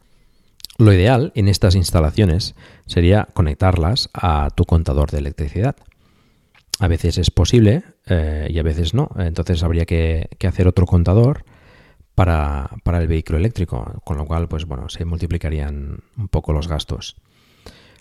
Lo 0.79 0.93
ideal 0.93 1.33
en 1.35 1.49
estas 1.49 1.75
instalaciones 1.75 2.55
sería 2.87 3.27
conectarlas 3.35 4.09
a 4.13 4.51
tu 4.55 4.67
contador 4.67 5.11
de 5.11 5.19
electricidad. 5.19 5.75
A 6.79 6.87
veces 6.87 7.19
es 7.19 7.33
posible 7.33 7.83
eh, 8.09 8.49
y 8.51 8.59
a 8.59 8.63
veces 8.63 8.95
no. 8.95 9.11
Entonces 9.19 9.63
habría 9.63 9.85
que, 9.87 10.29
hacer 10.47 10.69
otro 10.69 10.87
contador 10.87 11.45
para, 12.15 12.71
el 12.85 13.07
vehículo 13.07 13.39
eléctrico, 13.39 14.01
con 14.05 14.17
lo 14.17 14.27
cual 14.27 14.49
pues 14.49 14.65
bueno, 14.65 14.89
se 14.89 15.05
multiplicarían 15.05 16.01
un 16.17 16.29
poco 16.29 16.53
los 16.53 16.69
gastos. 16.69 17.17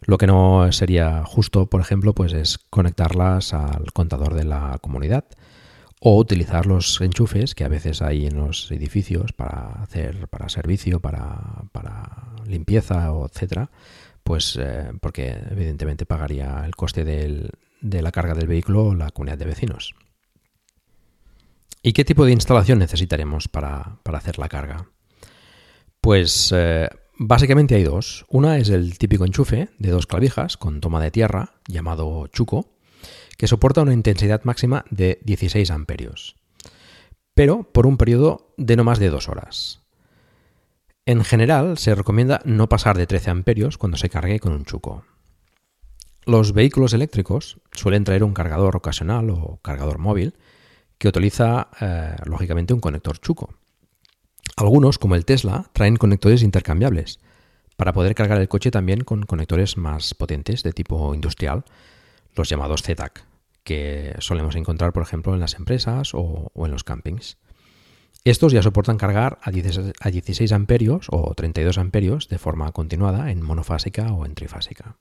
Lo 0.01 0.17
que 0.17 0.27
no 0.27 0.71
sería 0.71 1.23
justo, 1.25 1.67
por 1.67 1.81
ejemplo, 1.81 2.13
pues 2.13 2.33
es 2.33 2.57
conectarlas 2.57 3.53
al 3.53 3.91
contador 3.93 4.35
de 4.35 4.43
la 4.45 4.77
comunidad 4.81 5.25
o 5.99 6.17
utilizar 6.17 6.67
los 6.67 7.01
enchufes 7.01 7.55
que 7.55 7.63
a 7.63 7.69
veces 7.69 8.01
hay 8.01 8.27
en 8.27 8.37
los 8.37 8.71
edificios 8.71 9.33
para 9.33 9.81
hacer 9.81 10.27
para 10.27 10.49
servicio, 10.49 10.99
para, 10.99 11.63
para 11.71 12.35
limpieza 12.45 13.11
etcétera, 13.25 13.71
pues 14.23 14.57
eh, 14.61 14.91
porque 15.01 15.35
evidentemente 15.49 16.05
pagaría 16.05 16.63
el 16.65 16.75
coste 16.75 17.03
de 17.81 18.01
la 18.01 18.12
carga 18.12 18.34
del 18.34 18.48
vehículo 18.48 18.96
la 18.96 19.12
comunidad 19.12 19.38
de 19.38 19.46
vecinos. 19.46 19.96
¿Y 21.84 21.93
qué 21.93 22.03
tipo 22.03 22.25
de 22.25 22.34
instalación 22.34 22.79
necesitaremos 22.79 23.48
para, 23.48 24.00
hacer 24.03 24.39
la 24.39 24.50
carga? 24.50 24.89
Pues 26.01 26.51
eh, 26.55 26.89
básicamente 27.17 27.75
hay 27.75 27.84
dos. 27.84 28.25
Una 28.29 28.57
es 28.57 28.69
el 28.69 28.98
típico 28.98 29.25
enchufe 29.25 29.69
de 29.77 29.91
dos 29.91 30.07
clavijas 30.07 30.57
con 30.57 30.81
toma 30.81 31.01
de 31.01 31.12
tierra, 31.12 31.53
llamado 31.67 32.27
chuco, 32.27 32.77
que 33.38 33.48
soporta 33.48 33.84
una 33.84 33.93
intensidad 33.93 34.43
máxima 34.43 34.84
de 34.89 35.19
16 35.24 35.69
amperios, 35.72 36.36
pero 37.34 37.63
por 37.72 37.86
un 37.86 37.98
periodo 37.98 38.53
de 38.57 38.75
no 38.75 38.84
más 38.84 39.00
de 39.00 39.10
dos 39.10 39.29
horas. 39.29 39.81
En 41.05 41.24
general, 41.24 41.77
se 41.77 41.96
recomienda 41.96 42.41
no 42.43 42.67
pasar 42.67 42.98
de 42.98 43.07
13 43.07 43.29
amperios 43.29 43.77
cuando 43.77 43.98
se 43.98 44.10
cargue 44.10 44.41
con 44.41 44.51
un 44.51 44.65
chuco. 44.65 45.05
Los 46.27 46.51
vehículos 46.51 46.91
eléctricos 46.91 47.57
suelen 47.72 48.03
traer 48.03 48.22
un 48.22 48.34
cargador 48.34 48.75
ocasional 48.75 49.29
o 49.29 49.62
cargador 49.62 49.98
móvil 49.98 50.34
que 50.98 51.07
utiliza, 51.07 51.69
eh, 51.79 52.17
lógicamente, 52.25 52.74
un 52.74 52.81
conector 52.81 53.17
chuco. 53.17 53.53
Algunos, 54.57 55.00
como 55.00 55.15
el 55.15 55.24
Tesla, 55.24 55.69
traen 55.72 55.96
conectores 55.96 56.43
intercambiables 56.43 57.22
para 57.77 57.93
poder 57.93 58.13
cargar 58.13 58.41
el 58.41 58.50
coche 58.50 58.72
también 58.72 59.05
con 59.05 59.24
conectores 59.24 59.77
más 59.77 60.13
potentes 60.15 60.63
de 60.63 60.74
tipo 60.74 61.15
industrial, 61.15 61.63
los 62.36 62.50
llamados 62.50 62.84
ZTAC, 62.84 63.24
que 63.63 64.13
solemos 64.19 64.57
encontrar, 64.57 64.91
por 64.91 65.03
ejemplo, 65.03 65.34
en 65.34 65.39
las 65.39 65.53
empresas 65.53 66.13
o, 66.13 66.51
en 66.57 66.72
los 66.72 66.84
campings. 66.84 67.38
Estos 68.25 68.51
ya 68.51 68.62
soportan 68.62 68.98
cargar 68.98 69.39
a 69.41 69.51
16 69.51 70.51
amperios 70.51 71.07
o 71.10 71.34
32 71.36 71.77
amperios 71.77 72.27
de 72.27 72.38
forma 72.38 72.69
continuada 72.74 73.31
en 73.31 73.41
monofásica 73.41 74.12
o 74.12 74.25
en 74.25 74.36
trifásica. 74.36 74.98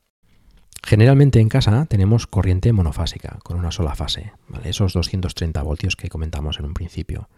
Generalmente 0.87 1.41
en 1.41 1.49
casa 1.49 1.87
tenemos 1.87 2.29
corriente 2.29 2.73
monofásica 2.73 3.41
con 3.43 3.59
una 3.59 3.73
sola 3.73 3.97
fase, 3.97 4.35
esos 4.63 4.93
230 4.93 5.61
voltios 5.63 5.97
que 5.97 6.09
comentamos 6.09 6.61
en 6.61 6.67
un 6.67 6.75
principio. 6.75 7.29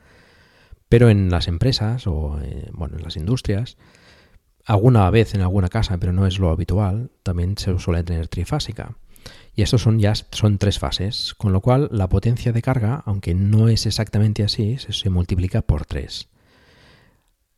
Pero 0.90 1.08
en 1.08 1.30
las 1.30 1.48
empresas 1.48 2.06
o 2.06 2.38
eh, 2.42 2.68
bueno, 2.72 2.98
en 2.98 3.04
las 3.04 3.16
industrias, 3.16 3.78
alguna 4.66 5.08
vez 5.08 5.34
en 5.34 5.40
alguna 5.40 5.68
casa, 5.70 5.96
pero 5.96 6.12
no 6.12 6.26
es 6.26 6.38
lo 6.38 6.50
habitual, 6.50 7.10
también 7.22 7.56
se 7.56 7.78
suele 7.78 8.04
tener 8.04 8.28
trifásica. 8.28 8.98
Y 9.54 9.62
estos 9.62 9.80
son 9.80 9.98
ya 9.98 10.14
son 10.14 10.58
tres 10.58 10.78
fases, 10.78 11.32
con 11.32 11.54
lo 11.54 11.62
cual 11.62 11.88
la 11.90 12.10
potencia 12.10 12.52
de 12.52 12.60
carga, 12.60 13.02
aunque 13.06 13.32
no 13.34 13.70
es 13.70 13.86
exactamente 13.86 14.44
así, 14.44 14.76
se, 14.76 15.08
multiplica 15.08 15.62
por 15.62 15.86
tres. 15.86 16.28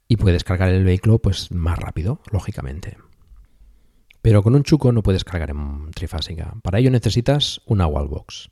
Y 0.07 0.19
puedes 0.19 0.45
cargar 0.45 0.69
el 0.69 0.85
vehículo 0.85 1.19
pues 1.19 1.51
más 1.51 1.81
rápido, 1.81 2.21
lógicamente. 2.31 2.97
Pero 4.23 4.43
con 4.43 4.55
un 4.55 4.63
chuco 4.63 4.93
no 4.93 5.03
puedes 5.03 5.25
cargar 5.25 5.51
en 5.51 5.91
trifásica. 5.93 6.55
Para 6.63 6.79
ello 6.79 6.91
necesitas 6.91 7.61
una 7.67 7.87
wallbox. 7.87 8.51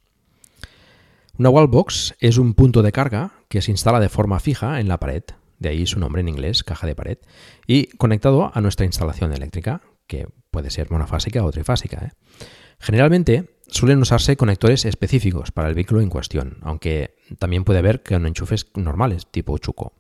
Una 1.38 1.50
wallbox 1.50 2.14
es 2.20 2.38
un 2.38 2.54
punto 2.54 2.82
de 2.82 2.90
carga 2.90 3.32
que 3.48 3.62
se 3.62 3.70
instala 3.70 4.00
de 4.00 4.08
forma 4.08 4.40
fija 4.40 4.80
en 4.80 4.88
la 4.88 4.98
pared, 4.98 5.22
de 5.58 5.68
ahí 5.68 5.87
su 5.87 6.00
nombre 6.00 6.20
en 6.20 6.28
inglés, 6.28 6.64
caja 6.64 6.87
de 6.87 6.96
pared, 6.96 7.18
y 7.66 7.87
conectado 7.96 8.50
a 8.52 8.60
nuestra 8.60 8.87
instalación 8.87 9.32
eléctrica, 9.32 9.82
que 10.06 10.26
puede 10.50 10.70
ser 10.70 10.90
monofásica 10.90 11.44
o 11.44 11.52
trifásica. 11.52 12.06
¿eh? 12.06 12.10
Generalmente 12.80 13.50
suelen 13.68 14.00
usarse 14.00 14.37
conectores 14.37 14.84
específicos 14.84 15.52
para 15.52 15.68
el 15.68 15.75
vehículo 15.75 16.00
en 16.00 16.08
cuestión, 16.08 16.58
aunque 16.62 17.16
también 17.38 17.64
puede 17.64 17.80
haber 17.80 18.02
con 18.02 18.26
enchufes 18.26 18.66
normales, 18.75 19.26
tipo 19.30 19.56
chuco. 19.58 19.92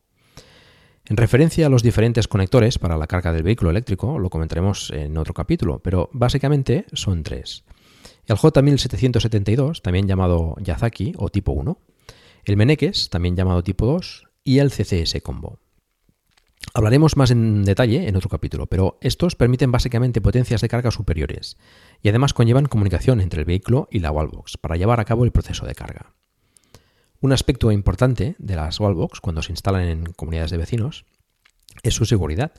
En 1.08 1.16
referencia 1.16 1.66
a 1.66 1.70
los 1.70 1.82
diferentes 1.82 2.28
conectores 2.28 2.78
para 2.78 2.98
la 2.98 3.06
carga 3.06 3.32
del 3.32 3.42
vehículo 3.42 3.70
eléctrico, 3.70 4.18
lo 4.18 4.28
comentaremos 4.28 4.90
en 4.90 5.16
otro 5.16 5.32
capítulo, 5.32 5.78
pero 5.78 6.10
básicamente 6.12 6.84
son 6.92 7.22
tres. 7.22 7.64
El 8.26 8.36
J1772, 8.36 9.80
también 9.80 10.06
llamado 10.06 10.54
Yazaki 10.60 11.14
o 11.16 11.30
tipo 11.30 11.52
1, 11.52 11.78
el 12.44 12.56
Meneques, 12.58 13.08
también 13.08 13.36
llamado 13.36 13.62
tipo 13.62 13.86
2, 13.86 14.28
y 14.44 14.58
el 14.58 14.70
CCS 14.70 15.22
Combo. 15.22 15.58
Hablaremos 16.74 17.16
más 17.16 17.30
en 17.30 17.64
detalle 17.64 18.06
en 18.06 18.16
otro 18.16 18.28
capítulo, 18.28 18.66
pero 18.66 18.98
estos 19.00 19.34
permiten 19.34 19.72
básicamente 19.72 20.20
potencias 20.20 20.60
de 20.60 20.68
carga 20.68 20.90
superiores 20.90 21.56
y 22.02 22.10
además 22.10 22.34
conllevan 22.34 22.66
comunicación 22.66 23.22
entre 23.22 23.40
el 23.40 23.46
vehículo 23.46 23.88
y 23.90 24.00
la 24.00 24.10
wallbox 24.10 24.58
para 24.58 24.76
llevar 24.76 25.00
a 25.00 25.06
cabo 25.06 25.24
el 25.24 25.32
proceso 25.32 25.64
de 25.64 25.74
carga. 25.74 26.17
Un 27.20 27.32
aspecto 27.32 27.72
importante 27.72 28.36
de 28.38 28.56
las 28.56 28.78
wallbox 28.78 29.20
cuando 29.20 29.42
se 29.42 29.52
instalan 29.52 29.82
en 29.82 30.12
comunidades 30.12 30.50
de 30.50 30.58
vecinos 30.58 31.04
es 31.82 31.94
su 31.94 32.04
seguridad, 32.04 32.52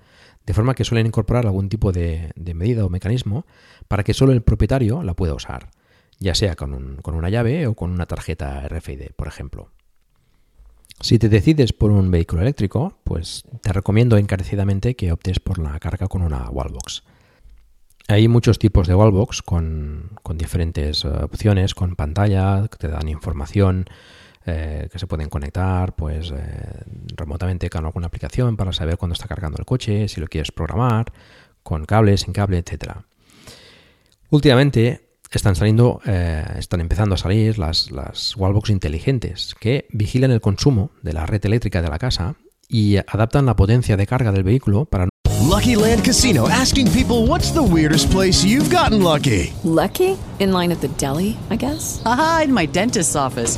de 0.46 0.54
forma 0.54 0.76
que 0.76 0.84
suelen 0.84 1.08
incorporar 1.08 1.46
algún 1.46 1.70
tipo 1.70 1.92
de, 1.92 2.34
medida 2.54 2.86
o 2.86 2.90
mecanismo 2.90 3.46
para 3.88 4.04
que 4.04 4.14
solo 4.14 4.32
el 4.32 4.42
propietario 4.42 5.04
la 5.04 5.14
pueda 5.14 5.34
usar, 5.34 5.72
ya 6.20 6.36
sea 6.36 6.56
con, 6.56 6.98
con 7.02 7.16
una 7.16 7.30
llave 7.30 7.68
o 7.68 7.76
con 7.76 7.92
una 7.92 8.06
tarjeta 8.06 8.68
RFID, 8.68 9.12
por 9.16 9.28
ejemplo. 9.28 9.72
Si 11.02 11.18
te 11.18 11.30
decides 11.30 11.72
por 11.72 11.92
un 11.92 12.12
vehículo 12.12 12.42
eléctrico, 12.42 13.00
pues 13.06 13.44
te 13.62 13.72
recomiendo 13.72 14.18
encarecidamente 14.18 14.96
que 14.96 15.14
optes 15.14 15.40
por 15.40 15.58
la 15.58 15.80
carga 15.80 16.08
con 16.08 16.22
una 16.22 16.50
wallbox. 16.50 17.04
Hay 18.10 18.28
muchos 18.28 18.60
tipos 18.60 18.88
de 18.88 18.96
wallbox 18.96 19.42
con, 19.42 20.10
diferentes 20.34 21.06
eh, 21.06 21.10
opciones, 21.10 21.76
con 21.76 21.96
pantalla, 21.96 22.68
que 22.68 22.78
te 22.78 22.88
dan 22.88 23.08
información, 23.08 23.86
eh, 24.50 24.90
que 24.92 25.00
se 25.00 25.08
pueden 25.08 25.30
conectar 25.30 25.96
pues 25.96 26.32
eh, 26.32 26.84
remotamente 27.16 27.70
con 27.70 27.86
alguna 27.86 28.08
aplicación 28.08 28.58
para 28.58 28.74
saber 28.74 28.98
cuándo 28.98 29.14
está 29.14 29.28
cargando 29.28 29.58
el 29.60 29.66
coche, 29.66 30.08
si 30.08 30.20
lo 30.20 30.28
quieres 30.28 30.52
programar, 30.52 31.12
con 31.64 31.86
cable, 31.86 32.18
sin 32.18 32.34
cable, 32.34 32.58
etc. 32.58 32.94
Últimamente 34.30 35.02
están 35.32 35.56
saliendo, 35.56 36.02
eh, 36.06 36.44
están 36.58 36.82
empezando 36.82 37.16
a 37.16 37.18
salir 37.18 37.60
las, 37.60 37.92
las 37.92 38.36
wallbox 38.36 38.72
inteligentes 38.72 39.56
que 39.60 39.86
vigilan 39.92 40.32
el 40.32 40.42
consumo 40.42 40.92
de 41.02 41.14
la 41.14 41.26
red 41.26 41.46
eléctrica 41.46 41.82
de 41.82 41.90
la 41.90 42.00
casa 42.00 42.36
y 42.68 42.98
adaptan 42.98 43.46
la 43.46 43.56
potencia 43.56 43.98
de 43.98 44.08
carga 44.08 44.32
del 44.32 44.44
vehículo 44.44 44.86
para 44.86 45.08
Lucky 45.50 45.76
Land 45.76 46.04
Casino 46.04 46.48
asking 46.48 46.92
people 46.92 47.26
what's 47.26 47.52
the 47.52 47.64
weirdest 47.64 48.12
place 48.12 48.44
you've 48.44 48.70
gotten 48.70 49.02
lucky? 49.02 49.54
Lucky? 49.64 50.18
In 50.40 50.52
line 50.52 50.72
at 50.72 50.80
the 50.82 50.90
deli, 50.90 51.38
I 51.50 51.56
guess. 51.56 52.02
Aha, 52.06 52.42
in 52.46 52.54
my 52.54 52.66
dentist's 52.66 53.16
office. 53.16 53.58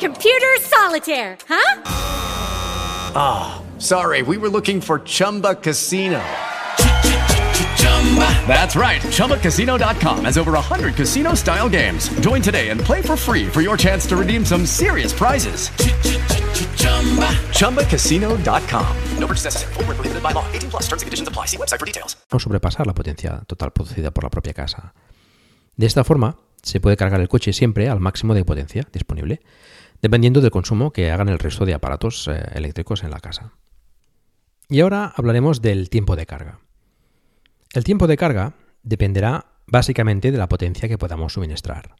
Computer 0.00 0.56
solitaire, 0.60 1.36
huh? 1.46 1.82
Ah, 3.14 3.60
oh, 3.60 3.78
sorry. 3.78 4.22
We 4.22 4.38
were 4.38 4.48
looking 4.48 4.80
for 4.80 5.00
Chumba 5.00 5.56
Casino. 5.56 6.18
That's 8.48 8.76
right. 8.76 9.02
ChumbaCasino.com 9.02 10.24
has 10.24 10.38
over 10.38 10.52
100 10.52 10.94
casino 10.94 11.34
style 11.34 11.68
games. 11.68 12.08
Join 12.20 12.40
today 12.40 12.70
and 12.70 12.80
play 12.80 13.02
for 13.02 13.14
free 13.14 13.46
for 13.46 13.60
your 13.60 13.76
chance 13.76 14.06
to 14.06 14.16
redeem 14.16 14.42
some 14.42 14.64
serious 14.64 15.12
prizes. 15.12 15.68
ChumbaCasino.com. 17.58 18.96
No 19.18 19.26
purchase 19.26 19.44
necessary. 19.44 19.74
Full 19.74 19.84
prohibited 19.84 20.22
by 20.22 20.32
law. 20.32 20.46
18 20.52 20.70
plus 20.70 20.82
terms 20.88 21.02
and 21.02 21.08
conditions 21.08 21.28
apply. 21.28 21.44
See 21.44 21.58
website 21.58 21.78
for 21.78 21.84
details. 21.84 22.16
No 22.32 22.38
sobrepasar 22.38 22.86
la 22.86 22.94
potencia 22.94 23.42
total 23.46 23.72
producida 23.72 24.10
por 24.12 24.24
la 24.24 24.30
propia 24.30 24.54
casa. 24.54 24.94
De 25.76 25.84
esta 25.86 26.04
forma, 26.04 26.38
se 26.62 26.80
puede 26.80 26.96
cargar 26.96 27.20
el 27.20 27.28
coche 27.28 27.52
siempre 27.52 27.90
al 27.90 28.00
máximo 28.00 28.34
de 28.34 28.46
potencia 28.46 28.88
disponible 28.92 29.42
dependiendo 30.02 30.40
del 30.40 30.50
consumo 30.50 30.92
que 30.92 31.10
hagan 31.10 31.28
el 31.28 31.38
resto 31.38 31.66
de 31.66 31.74
aparatos 31.74 32.28
eh, 32.28 32.42
eléctricos 32.54 33.04
en 33.04 33.10
la 33.10 33.20
casa. 33.20 33.52
Y 34.68 34.80
ahora 34.80 35.12
hablaremos 35.16 35.62
del 35.62 35.90
tiempo 35.90 36.16
de 36.16 36.26
carga. 36.26 36.60
El 37.72 37.84
tiempo 37.84 38.06
de 38.06 38.16
carga 38.16 38.54
dependerá 38.82 39.46
básicamente 39.66 40.32
de 40.32 40.38
la 40.38 40.48
potencia 40.48 40.88
que 40.88 40.98
podamos 40.98 41.34
suministrar. 41.34 41.96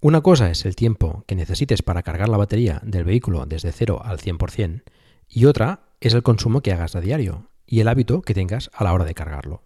Una 0.00 0.22
cosa 0.22 0.50
es 0.50 0.64
el 0.64 0.76
tiempo 0.76 1.24
que 1.26 1.34
necesites 1.34 1.82
para 1.82 2.02
cargar 2.02 2.28
la 2.28 2.38
batería 2.38 2.80
del 2.82 3.04
vehículo 3.04 3.44
desde 3.46 3.70
0 3.70 4.00
al 4.02 4.18
100% 4.18 4.82
y 5.28 5.44
otra 5.44 5.90
es 6.00 6.14
el 6.14 6.22
consumo 6.22 6.62
que 6.62 6.72
hagas 6.72 6.96
a 6.96 7.00
diario 7.00 7.50
y 7.66 7.80
el 7.80 7.88
hábito 7.88 8.22
que 8.22 8.34
tengas 8.34 8.70
a 8.72 8.84
la 8.84 8.92
hora 8.92 9.04
de 9.04 9.14
cargarlo. 9.14 9.62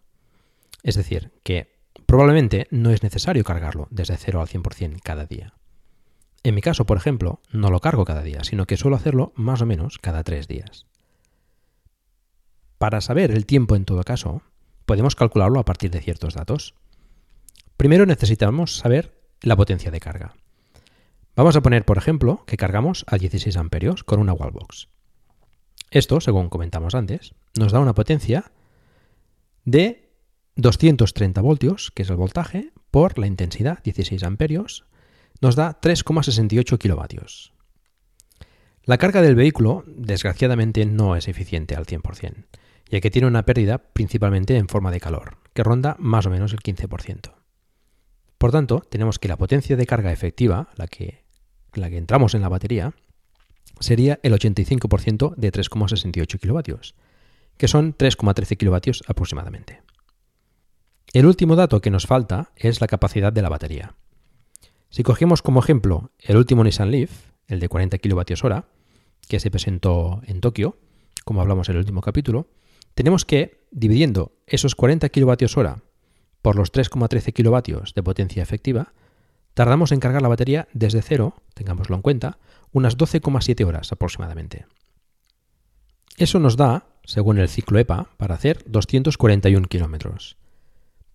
Es 0.82 0.96
decir, 0.96 1.32
que 1.44 1.78
probablemente 2.06 2.66
no 2.70 2.90
es 2.90 3.02
necesario 3.02 3.44
cargarlo 3.44 3.88
desde 3.90 4.16
0 4.16 4.40
al 4.40 4.48
100% 4.48 5.00
cada 5.02 5.24
día. 5.24 5.54
En 6.44 6.54
mi 6.54 6.60
caso, 6.60 6.84
por 6.84 6.98
ejemplo, 6.98 7.40
no 7.50 7.70
lo 7.70 7.80
cargo 7.80 8.04
cada 8.04 8.22
día, 8.22 8.44
sino 8.44 8.66
que 8.66 8.76
suelo 8.76 8.96
hacerlo 8.96 9.32
más 9.34 9.62
o 9.62 9.66
menos 9.66 9.98
cada 9.98 10.22
tres 10.22 10.46
días. 10.46 10.86
Para 12.76 13.00
saber 13.00 13.30
el 13.30 13.46
tiempo 13.46 13.76
en 13.76 13.86
todo 13.86 14.04
caso, 14.04 14.42
podemos 14.84 15.16
calcularlo 15.16 15.58
a 15.58 15.64
partir 15.64 15.90
de 15.90 16.02
ciertos 16.02 16.34
datos. 16.34 16.74
Primero 17.78 18.04
necesitamos 18.04 18.76
saber 18.76 19.18
la 19.40 19.56
potencia 19.56 19.90
de 19.90 20.00
carga. 20.00 20.34
Vamos 21.34 21.56
a 21.56 21.62
poner, 21.62 21.86
por 21.86 21.96
ejemplo, 21.96 22.44
que 22.46 22.58
cargamos 22.58 23.06
a 23.08 23.16
16 23.16 23.56
amperios 23.56 24.04
con 24.04 24.20
una 24.20 24.34
wallbox. 24.34 24.88
Esto, 25.90 26.20
según 26.20 26.50
comentamos 26.50 26.94
antes, 26.94 27.34
nos 27.58 27.72
da 27.72 27.80
una 27.80 27.94
potencia 27.94 28.52
de 29.64 30.12
230 30.56 31.40
voltios, 31.40 31.90
que 31.90 32.02
es 32.02 32.10
el 32.10 32.16
voltaje, 32.16 32.72
por 32.90 33.18
la 33.18 33.26
intensidad 33.26 33.82
16 33.82 34.22
amperios, 34.24 34.84
nos 35.44 35.56
da 35.56 35.78
3,68 35.78 36.78
kilovatios. 36.78 37.52
La 38.84 38.96
carga 38.96 39.20
del 39.20 39.34
vehículo, 39.34 39.84
desgraciadamente, 39.86 40.86
no 40.86 41.16
es 41.16 41.28
eficiente 41.28 41.74
al 41.74 41.84
100%, 41.84 42.46
ya 42.88 43.00
que 43.02 43.10
tiene 43.10 43.28
una 43.28 43.44
pérdida 43.44 43.76
principalmente 43.92 44.56
en 44.56 44.68
forma 44.68 44.90
de 44.90 45.00
calor, 45.00 45.36
que 45.52 45.62
ronda 45.62 45.96
más 45.98 46.24
o 46.24 46.30
menos 46.30 46.54
el 46.54 46.60
15%. 46.60 47.34
Por 48.38 48.52
tanto, 48.52 48.80
tenemos 48.88 49.18
que 49.18 49.28
la 49.28 49.36
potencia 49.36 49.76
de 49.76 49.84
carga 49.84 50.12
efectiva, 50.12 50.70
la 50.76 50.86
que, 50.86 51.24
la 51.74 51.90
que 51.90 51.98
entramos 51.98 52.34
en 52.34 52.40
la 52.40 52.48
batería, 52.48 52.94
sería 53.80 54.20
el 54.22 54.32
85% 54.32 55.34
de 55.36 55.52
3,68 55.52 56.40
kilovatios, 56.40 56.94
que 57.58 57.68
son 57.68 57.94
3,13 57.94 58.56
kilovatios 58.56 59.04
aproximadamente. 59.08 59.82
El 61.12 61.26
último 61.26 61.54
dato 61.54 61.82
que 61.82 61.90
nos 61.90 62.06
falta 62.06 62.52
es 62.56 62.80
la 62.80 62.86
capacidad 62.86 63.30
de 63.30 63.42
la 63.42 63.50
batería. 63.50 63.94
Si 64.94 65.02
cogemos 65.02 65.42
como 65.42 65.58
ejemplo 65.58 66.12
el 66.20 66.36
último 66.36 66.62
Nissan 66.62 66.92
Leaf, 66.92 67.10
el 67.48 67.58
de 67.58 67.68
40 67.68 67.98
kWh, 67.98 68.62
que 69.26 69.40
se 69.40 69.50
presentó 69.50 70.22
en 70.24 70.40
Tokio, 70.40 70.78
como 71.24 71.40
hablamos 71.40 71.68
en 71.68 71.74
el 71.74 71.80
último 71.80 72.00
capítulo, 72.00 72.46
tenemos 72.94 73.24
que, 73.24 73.66
dividiendo 73.72 74.36
esos 74.46 74.76
40 74.76 75.08
kilovatios 75.08 75.56
hora 75.56 75.82
por 76.42 76.54
los 76.54 76.72
3,13 76.72 77.32
kilovatios 77.32 77.92
de 77.94 78.04
potencia 78.04 78.40
efectiva, 78.44 78.92
tardamos 79.54 79.90
en 79.90 79.98
cargar 79.98 80.22
la 80.22 80.28
batería 80.28 80.68
desde 80.72 81.02
cero, 81.02 81.42
tengámoslo 81.54 81.96
en 81.96 82.02
cuenta, 82.02 82.38
unas 82.70 82.96
12,7 82.96 83.66
horas 83.66 83.90
aproximadamente. 83.90 84.66
Eso 86.18 86.38
nos 86.38 86.56
da, 86.56 86.86
según 87.02 87.38
el 87.38 87.48
ciclo 87.48 87.80
EPA, 87.80 88.10
para 88.16 88.36
hacer 88.36 88.62
241 88.66 89.66
kilómetros. 89.66 90.36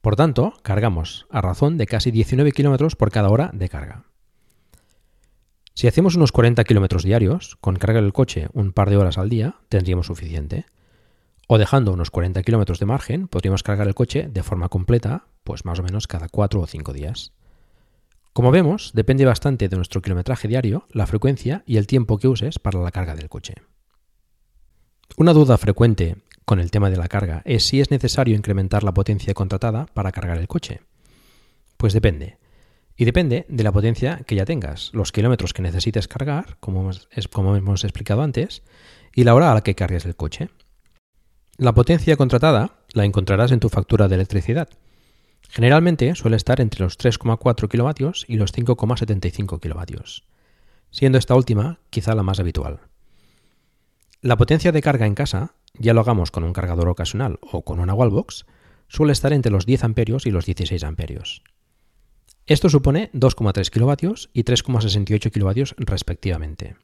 Por 0.01 0.15
tanto, 0.15 0.53
cargamos 0.61 1.27
a 1.29 1.41
razón 1.41 1.77
de 1.77 1.85
casi 1.85 2.11
19 2.11 2.51
kilómetros 2.53 2.95
por 2.95 3.11
cada 3.11 3.29
hora 3.29 3.51
de 3.53 3.69
carga. 3.69 4.05
Si 5.73 5.87
hacemos 5.87 6.15
unos 6.15 6.31
40 6.31 6.63
kilómetros 6.63 7.03
diarios, 7.03 7.57
con 7.61 7.75
carga 7.75 8.01
del 8.01 8.13
coche 8.13 8.47
un 8.53 8.71
par 8.73 8.89
de 8.89 8.97
horas 8.97 9.17
al 9.17 9.29
día, 9.29 9.55
tendríamos 9.69 10.07
suficiente. 10.07 10.65
O 11.47 11.57
dejando 11.57 11.93
unos 11.93 12.11
40 12.11 12.43
kilómetros 12.43 12.79
de 12.79 12.85
margen, 12.85 13.27
podríamos 13.27 13.63
cargar 13.63 13.87
el 13.87 13.95
coche 13.95 14.29
de 14.29 14.43
forma 14.43 14.69
completa, 14.69 15.25
pues 15.43 15.65
más 15.65 15.79
o 15.79 15.83
menos 15.83 16.05
cada 16.07 16.29
4 16.29 16.61
o 16.61 16.67
5 16.67 16.93
días. 16.93 17.33
Como 18.33 18.51
vemos, 18.51 18.91
depende 18.93 19.25
bastante 19.25 19.67
de 19.67 19.75
nuestro 19.75 20.01
kilometraje 20.01 20.47
diario, 20.47 20.85
la 20.91 21.07
frecuencia 21.07 21.63
y 21.65 21.77
el 21.77 21.87
tiempo 21.87 22.17
que 22.17 22.27
uses 22.27 22.59
para 22.59 22.79
la 22.79 22.91
carga 22.91 23.15
del 23.15 23.29
coche. 23.29 23.55
Una 25.17 25.33
duda 25.33 25.57
frecuente 25.57 26.17
con 26.49 26.59
el 26.59 26.71
tema 26.71 26.89
de 26.89 26.97
la 26.97 27.07
carga 27.07 27.43
es 27.45 27.63
si 27.63 27.79
es 27.79 27.91
necesario 27.91 28.35
incrementar 28.35 28.83
la 28.83 28.91
potencia 28.91 29.35
contratada 29.35 29.85
para 29.93 30.11
cargar 30.11 30.39
el 30.39 30.47
coche. 30.47 30.81
Pues 31.77 31.93
depende. 31.93 32.39
Y 32.97 33.05
depende 33.05 33.45
de 33.49 33.63
la 33.63 33.71
potencia 33.71 34.21
que 34.25 34.33
ya 34.33 34.45
tengas, 34.45 34.89
los 34.91 35.11
kilómetros 35.11 35.53
que 35.53 35.61
necesites 35.61 36.07
cargar, 36.07 36.57
como, 36.59 36.89
como 37.31 37.55
hemos 37.55 37.83
explicado 37.83 38.23
antes, 38.23 38.63
y 39.13 39.25
la 39.25 39.35
hora 39.35 39.51
a 39.51 39.53
la 39.53 39.61
que 39.61 39.75
cargues 39.75 40.07
el 40.07 40.15
coche. 40.15 40.49
La 41.57 41.75
potencia 41.75 42.17
contratada 42.17 42.79
la 42.93 43.05
encontrarás 43.05 43.51
en 43.51 43.59
tu 43.59 43.69
factura 43.69 44.07
de 44.07 44.15
electricidad. 44.15 44.69
Generalmente 45.49 46.15
suele 46.15 46.37
estar 46.37 46.61
entre 46.61 46.83
los 46.83 46.97
3,4 46.97 47.69
kilovatios 47.69 48.25
y 48.27 48.37
los 48.37 48.55
5,75 48.55 49.59
kilovatios, 49.59 50.25
siendo 50.89 51.19
esta 51.19 51.35
última 51.35 51.77
quizá 51.91 52.15
la 52.15 52.23
más 52.23 52.39
habitual. 52.39 52.79
La 54.21 54.35
potencia 54.35 54.73
de 54.73 54.81
carga 54.81 55.05
en 55.05 55.15
casa 55.15 55.53
ya 55.79 55.93
lo 55.93 56.01
hagamos 56.01 56.29
con 56.29 56.43
un 56.43 56.53
cargador 56.53 56.87
ocasional 56.89 57.39
o 57.41 57.63
con 57.63 57.79
una 57.79 57.93
wallbox, 57.93 58.45
suele 58.87 59.13
estar 59.13 59.33
entre 59.33 59.51
los 59.51 59.65
10 59.65 59.85
amperios 59.85 60.25
y 60.25 60.31
los 60.31 60.45
16 60.45 60.83
amperios. 60.83 61.41
Esto 62.45 62.69
supone 62.69 63.11
2,3 63.13 63.69
kilovatios 63.69 64.29
y 64.33 64.43
3,68 64.43 65.31
kilovatios 65.31 65.75
respectivamente. 65.77 66.75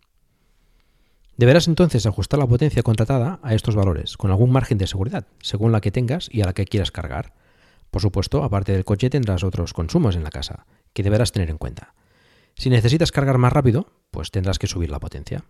Deberás 1.37 1.67
entonces 1.67 2.05
ajustar 2.05 2.39
la 2.39 2.47
potencia 2.47 2.83
contratada 2.83 3.39
a 3.43 3.53
estos 3.53 3.75
valores, 3.75 4.15
con 4.15 4.31
algún 4.31 4.51
margen 4.51 4.77
de 4.77 4.87
seguridad, 4.87 5.27
según 5.41 5.71
la 5.71 5.81
que 5.81 5.91
tengas 5.91 6.29
y 6.31 6.41
a 6.41 6.45
la 6.45 6.53
que 6.53 6.65
quieras 6.65 6.91
cargar. 6.91 7.33
Por 7.91 8.01
supuesto, 8.01 8.43
aparte 8.43 8.71
del 8.71 8.85
coche 8.85 9.09
tendrás 9.09 9.43
otros 9.43 9.73
consumos 9.73 10.15
en 10.15 10.23
la 10.23 10.29
casa, 10.29 10.65
que 10.93 11.03
deberás 11.03 11.31
tener 11.31 11.49
en 11.49 11.57
cuenta. 11.57 11.93
Si 12.55 12.69
necesitas 12.69 13.11
cargar 13.11 13.37
más 13.37 13.51
rápido, 13.51 13.91
pues 14.11 14.31
tendrás 14.31 14.59
que 14.59 14.67
subir 14.67 14.89
la 14.89 14.99
potencia. 14.99 15.43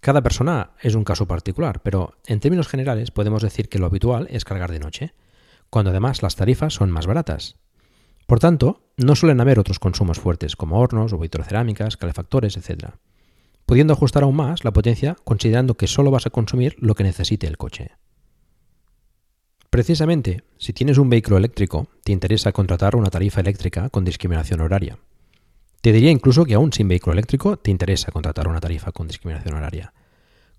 Cada 0.00 0.22
persona 0.22 0.70
es 0.80 0.94
un 0.94 1.04
caso 1.04 1.26
particular, 1.26 1.80
pero 1.82 2.14
en 2.26 2.40
términos 2.40 2.68
generales 2.68 3.10
podemos 3.10 3.42
decir 3.42 3.68
que 3.68 3.78
lo 3.78 3.86
habitual 3.86 4.28
es 4.30 4.44
cargar 4.44 4.70
de 4.70 4.78
noche, 4.78 5.14
cuando 5.70 5.90
además 5.90 6.22
las 6.22 6.36
tarifas 6.36 6.74
son 6.74 6.90
más 6.90 7.06
baratas. 7.06 7.56
Por 8.26 8.40
tanto, 8.40 8.82
no 8.96 9.16
suelen 9.16 9.40
haber 9.40 9.58
otros 9.58 9.78
consumos 9.78 10.20
fuertes 10.20 10.54
como 10.54 10.78
hornos 10.80 11.12
o 11.12 11.18
vitrocerámicas, 11.18 11.96
calefactores, 11.96 12.56
etc., 12.56 12.90
pudiendo 13.66 13.92
ajustar 13.92 14.22
aún 14.22 14.36
más 14.36 14.64
la 14.64 14.72
potencia 14.72 15.16
considerando 15.24 15.76
que 15.76 15.86
solo 15.86 16.10
vas 16.10 16.26
a 16.26 16.30
consumir 16.30 16.76
lo 16.78 16.94
que 16.94 17.04
necesite 17.04 17.46
el 17.46 17.58
coche. 17.58 17.90
Precisamente, 19.70 20.44
si 20.56 20.72
tienes 20.72 20.96
un 20.96 21.10
vehículo 21.10 21.36
eléctrico, 21.36 21.88
te 22.02 22.12
interesa 22.12 22.52
contratar 22.52 22.96
una 22.96 23.10
tarifa 23.10 23.40
eléctrica 23.40 23.90
con 23.90 24.04
discriminación 24.04 24.60
horaria. 24.60 24.98
Te 25.80 25.92
diría 25.92 26.10
incluso 26.10 26.44
que 26.44 26.54
aún 26.54 26.72
sin 26.72 26.88
vehículo 26.88 27.12
eléctrico 27.12 27.56
te 27.56 27.70
interesa 27.70 28.10
contratar 28.10 28.48
una 28.48 28.60
tarifa 28.60 28.92
con 28.92 29.06
discriminación 29.06 29.54
horaria. 29.54 29.92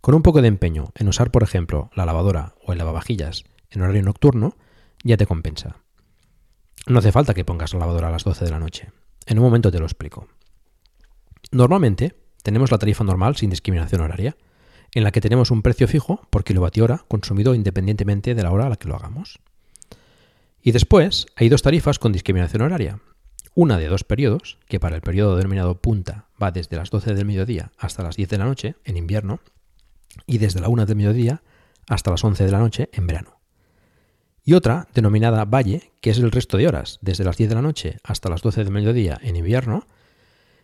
Con 0.01 0.15
un 0.15 0.21
poco 0.21 0.41
de 0.41 0.47
empeño 0.47 0.91
en 0.95 1.09
usar, 1.09 1.29
por 1.29 1.43
ejemplo, 1.43 1.89
la 1.93 2.05
lavadora 2.05 2.55
o 2.63 2.71
el 2.71 2.77
lavavajillas 2.77 3.43
en 3.69 3.81
horario 3.81 4.01
nocturno, 4.01 4.55
ya 5.03 5.17
te 5.17 5.25
compensa. 5.25 5.77
No 6.87 6.99
hace 6.99 7.11
falta 7.11 7.33
que 7.33 7.43
pongas 7.45 7.73
la 7.73 7.79
lavadora 7.79 8.07
a 8.07 8.11
las 8.11 8.23
12 8.23 8.45
de 8.45 8.51
la 8.51 8.59
noche. 8.59 8.91
En 9.25 9.37
un 9.37 9.45
momento 9.45 9.71
te 9.71 9.79
lo 9.79 9.85
explico. 9.85 10.27
Normalmente 11.51 12.15
tenemos 12.41 12.71
la 12.71 12.77
tarifa 12.77 13.03
normal 13.03 13.35
sin 13.35 13.49
discriminación 13.49 14.01
horaria, 14.01 14.37
en 14.93 15.03
la 15.03 15.11
que 15.11 15.21
tenemos 15.21 15.51
un 15.51 15.61
precio 15.61 15.87
fijo 15.87 16.21
por 16.29 16.43
kilovatio 16.43 16.85
hora 16.85 17.05
consumido 17.07 17.53
independientemente 17.53 18.33
de 18.33 18.43
la 18.43 18.51
hora 18.51 18.65
a 18.67 18.69
la 18.69 18.75
que 18.77 18.87
lo 18.87 18.95
hagamos. 18.95 19.39
Y 20.61 20.71
después 20.71 21.27
hay 21.35 21.49
dos 21.49 21.61
tarifas 21.61 21.99
con 21.99 22.11
discriminación 22.11 22.63
horaria, 22.63 22.99
una 23.61 23.77
de 23.77 23.89
dos 23.89 24.05
periodos, 24.05 24.57
que 24.69 24.79
para 24.79 24.95
el 24.95 25.01
periodo 25.01 25.35
denominado 25.35 25.81
punta 25.81 26.29
va 26.41 26.51
desde 26.51 26.77
las 26.77 26.91
12 26.91 27.13
del 27.13 27.25
mediodía 27.25 27.73
hasta 27.77 28.03
las 28.03 28.15
10 28.15 28.29
de 28.29 28.37
la 28.37 28.45
noche 28.45 28.75
en 28.85 28.95
invierno 28.95 29.41
y 30.25 30.37
desde 30.37 30.61
la 30.61 30.69
1 30.69 30.85
del 30.85 30.95
mediodía 30.95 31.43
hasta 31.85 32.09
las 32.09 32.23
11 32.23 32.45
de 32.45 32.51
la 32.53 32.59
noche 32.59 32.89
en 32.93 33.05
verano. 33.05 33.41
Y 34.45 34.53
otra 34.53 34.87
denominada 34.93 35.43
valle, 35.43 35.91
que 35.99 36.11
es 36.11 36.19
el 36.19 36.31
resto 36.31 36.55
de 36.55 36.69
horas, 36.69 36.99
desde 37.01 37.25
las 37.25 37.35
10 37.35 37.49
de 37.49 37.55
la 37.55 37.61
noche 37.61 37.97
hasta 38.01 38.29
las 38.29 38.41
12 38.43 38.63
del 38.63 38.71
mediodía 38.71 39.19
en 39.21 39.35
invierno 39.35 39.85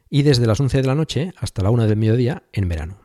y 0.09 0.23
desde 0.23 0.47
las 0.47 0.61
11 0.61 0.81
de 0.81 0.87
la 0.87 0.95
noche 0.95 1.33
hasta 1.35 1.63
la 1.63 1.71
1 1.71 1.87
del 1.87 1.97
mediodía 1.97 2.43
en 2.53 2.69
verano. 2.69 3.01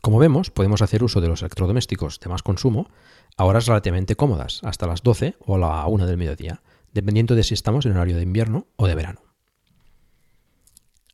Como 0.00 0.18
vemos, 0.18 0.50
podemos 0.50 0.82
hacer 0.82 1.04
uso 1.04 1.20
de 1.20 1.28
los 1.28 1.42
electrodomésticos 1.42 2.18
de 2.18 2.30
más 2.30 2.42
consumo 2.42 2.90
a 3.36 3.44
horas 3.44 3.66
relativamente 3.66 4.16
cómodas, 4.16 4.58
hasta 4.64 4.88
las 4.88 5.04
12 5.04 5.36
o 5.38 5.56
la 5.56 5.86
1 5.86 6.04
del 6.04 6.16
mediodía, 6.16 6.62
dependiendo 6.92 7.34
de 7.34 7.42
si 7.42 7.54
estamos 7.54 7.86
en 7.86 7.92
horario 7.92 8.16
de 8.16 8.22
invierno 8.22 8.66
o 8.76 8.86
de 8.86 8.94
verano. 8.94 9.22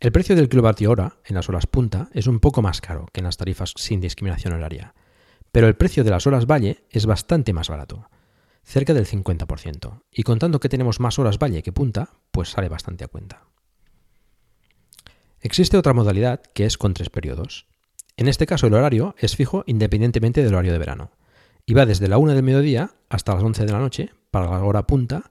El 0.00 0.12
precio 0.12 0.36
del 0.36 0.48
kilovatio 0.48 0.90
hora 0.90 1.16
en 1.24 1.34
las 1.34 1.48
horas 1.48 1.66
punta 1.66 2.08
es 2.12 2.28
un 2.28 2.38
poco 2.38 2.62
más 2.62 2.80
caro 2.80 3.06
que 3.12 3.20
en 3.20 3.24
las 3.24 3.36
tarifas 3.36 3.72
sin 3.76 4.00
discriminación 4.00 4.52
horaria, 4.52 4.94
pero 5.50 5.66
el 5.66 5.76
precio 5.76 6.04
de 6.04 6.10
las 6.10 6.26
horas 6.26 6.46
valle 6.46 6.84
es 6.90 7.06
bastante 7.06 7.52
más 7.52 7.68
barato, 7.68 8.08
cerca 8.62 8.94
del 8.94 9.06
50%, 9.06 10.02
y 10.12 10.22
contando 10.22 10.60
que 10.60 10.68
tenemos 10.68 11.00
más 11.00 11.18
horas 11.18 11.38
valle 11.38 11.62
que 11.62 11.72
punta, 11.72 12.10
pues 12.30 12.50
sale 12.50 12.68
bastante 12.68 13.04
a 13.04 13.08
cuenta. 13.08 13.42
Existe 15.40 15.76
otra 15.76 15.94
modalidad 15.94 16.42
que 16.54 16.66
es 16.66 16.78
con 16.78 16.94
tres 16.94 17.10
periodos. 17.10 17.66
En 18.16 18.28
este 18.28 18.46
caso 18.46 18.66
el 18.66 18.74
horario 18.74 19.14
es 19.18 19.36
fijo 19.36 19.64
independientemente 19.66 20.44
del 20.44 20.54
horario 20.54 20.72
de 20.72 20.78
verano, 20.78 21.10
y 21.66 21.74
va 21.74 21.86
desde 21.86 22.08
la 22.08 22.18
1 22.18 22.34
del 22.34 22.42
mediodía 22.42 22.92
hasta 23.08 23.34
las 23.34 23.42
11 23.42 23.66
de 23.66 23.72
la 23.72 23.78
noche 23.78 24.10
para 24.30 24.50
la 24.50 24.62
hora 24.62 24.86
punta 24.86 25.30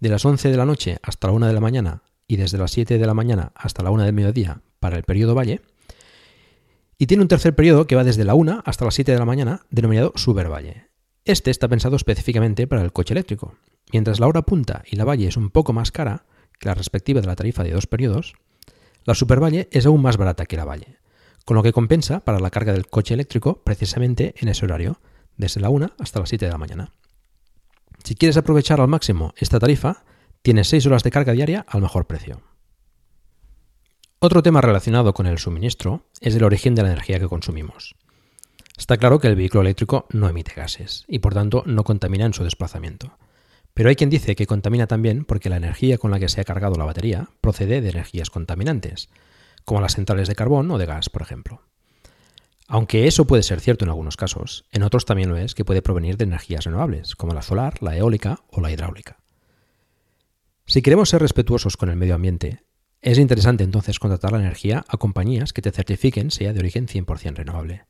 de 0.00 0.08
las 0.08 0.24
11 0.24 0.50
de 0.50 0.56
la 0.56 0.66
noche 0.66 0.98
hasta 1.02 1.28
la 1.28 1.32
1 1.32 1.46
de 1.46 1.52
la 1.52 1.60
mañana 1.60 2.02
y 2.28 2.36
desde 2.36 2.58
las 2.58 2.72
7 2.72 2.98
de 2.98 3.06
la 3.06 3.14
mañana 3.14 3.52
hasta 3.54 3.82
la 3.82 3.90
1 3.90 4.04
del 4.04 4.12
mediodía 4.12 4.60
para 4.80 4.96
el 4.96 5.04
periodo 5.04 5.34
valle. 5.34 5.62
Y 6.98 7.06
tiene 7.06 7.22
un 7.22 7.28
tercer 7.28 7.54
periodo 7.54 7.86
que 7.86 7.96
va 7.96 8.04
desde 8.04 8.24
la 8.24 8.34
1 8.34 8.62
hasta 8.64 8.84
las 8.84 8.94
7 8.94 9.12
de 9.12 9.18
la 9.18 9.24
mañana, 9.24 9.66
denominado 9.70 10.12
supervalle. 10.16 10.88
Este 11.24 11.50
está 11.50 11.68
pensado 11.68 11.96
específicamente 11.96 12.66
para 12.66 12.82
el 12.82 12.92
coche 12.92 13.14
eléctrico. 13.14 13.54
Mientras 13.92 14.20
la 14.20 14.26
hora 14.26 14.42
punta 14.42 14.82
y 14.86 14.96
la 14.96 15.04
valle 15.04 15.28
es 15.28 15.36
un 15.36 15.50
poco 15.50 15.72
más 15.72 15.92
cara 15.92 16.24
que 16.58 16.68
la 16.68 16.74
respectiva 16.74 17.20
de 17.20 17.26
la 17.26 17.36
tarifa 17.36 17.62
de 17.64 17.72
dos 17.72 17.86
periodos, 17.86 18.34
la 19.04 19.14
supervalle 19.14 19.68
es 19.70 19.86
aún 19.86 20.02
más 20.02 20.16
barata 20.16 20.46
que 20.46 20.56
la 20.56 20.64
valle, 20.64 20.98
con 21.44 21.56
lo 21.56 21.62
que 21.62 21.72
compensa 21.72 22.20
para 22.20 22.40
la 22.40 22.50
carga 22.50 22.72
del 22.72 22.88
coche 22.88 23.14
eléctrico 23.14 23.62
precisamente 23.62 24.34
en 24.38 24.48
ese 24.48 24.64
horario, 24.64 25.00
desde 25.36 25.60
la 25.60 25.68
1 25.68 25.92
hasta 25.98 26.20
las 26.20 26.28
7 26.28 26.46
de 26.46 26.52
la 26.52 26.58
mañana. 26.58 26.92
Si 28.06 28.14
quieres 28.14 28.36
aprovechar 28.36 28.80
al 28.80 28.86
máximo 28.86 29.34
esta 29.36 29.58
tarifa, 29.58 30.04
tienes 30.42 30.68
6 30.68 30.86
horas 30.86 31.02
de 31.02 31.10
carga 31.10 31.32
diaria 31.32 31.66
al 31.68 31.82
mejor 31.82 32.06
precio. 32.06 32.40
Otro 34.20 34.44
tema 34.44 34.60
relacionado 34.60 35.12
con 35.12 35.26
el 35.26 35.38
suministro 35.38 36.06
es 36.20 36.36
el 36.36 36.44
origen 36.44 36.76
de 36.76 36.82
la 36.82 36.92
energía 36.92 37.18
que 37.18 37.26
consumimos. 37.26 37.96
Está 38.78 38.96
claro 38.96 39.18
que 39.18 39.26
el 39.26 39.34
vehículo 39.34 39.62
eléctrico 39.62 40.06
no 40.10 40.28
emite 40.28 40.52
gases 40.54 41.04
y 41.08 41.18
por 41.18 41.34
tanto 41.34 41.64
no 41.66 41.82
contamina 41.82 42.26
en 42.26 42.32
su 42.32 42.44
desplazamiento. 42.44 43.18
Pero 43.74 43.88
hay 43.88 43.96
quien 43.96 44.08
dice 44.08 44.36
que 44.36 44.46
contamina 44.46 44.86
también 44.86 45.24
porque 45.24 45.50
la 45.50 45.56
energía 45.56 45.98
con 45.98 46.12
la 46.12 46.20
que 46.20 46.28
se 46.28 46.40
ha 46.40 46.44
cargado 46.44 46.76
la 46.76 46.84
batería 46.84 47.30
procede 47.40 47.80
de 47.80 47.90
energías 47.90 48.30
contaminantes, 48.30 49.08
como 49.64 49.80
las 49.80 49.96
centrales 49.96 50.28
de 50.28 50.36
carbón 50.36 50.70
o 50.70 50.78
de 50.78 50.86
gas, 50.86 51.10
por 51.10 51.22
ejemplo. 51.22 51.62
Aunque 52.68 53.06
eso 53.06 53.26
puede 53.26 53.44
ser 53.44 53.60
cierto 53.60 53.84
en 53.84 53.90
algunos 53.90 54.16
casos, 54.16 54.64
en 54.72 54.82
otros 54.82 55.04
también 55.04 55.28
lo 55.28 55.36
es 55.36 55.54
que 55.54 55.64
puede 55.64 55.82
provenir 55.82 56.16
de 56.16 56.24
energías 56.24 56.64
renovables, 56.64 57.14
como 57.14 57.32
la 57.32 57.42
solar, 57.42 57.80
la 57.80 57.96
eólica 57.96 58.40
o 58.50 58.60
la 58.60 58.72
hidráulica. 58.72 59.18
Si 60.66 60.82
queremos 60.82 61.08
ser 61.08 61.22
respetuosos 61.22 61.76
con 61.76 61.90
el 61.90 61.96
medio 61.96 62.16
ambiente, 62.16 62.64
es 63.02 63.18
interesante 63.18 63.62
entonces 63.62 64.00
contratar 64.00 64.32
la 64.32 64.40
energía 64.40 64.84
a 64.88 64.96
compañías 64.96 65.52
que 65.52 65.62
te 65.62 65.70
certifiquen 65.70 66.32
sea 66.32 66.52
de 66.52 66.58
origen 66.58 66.88
100% 66.88 67.36
renovable. 67.36 67.84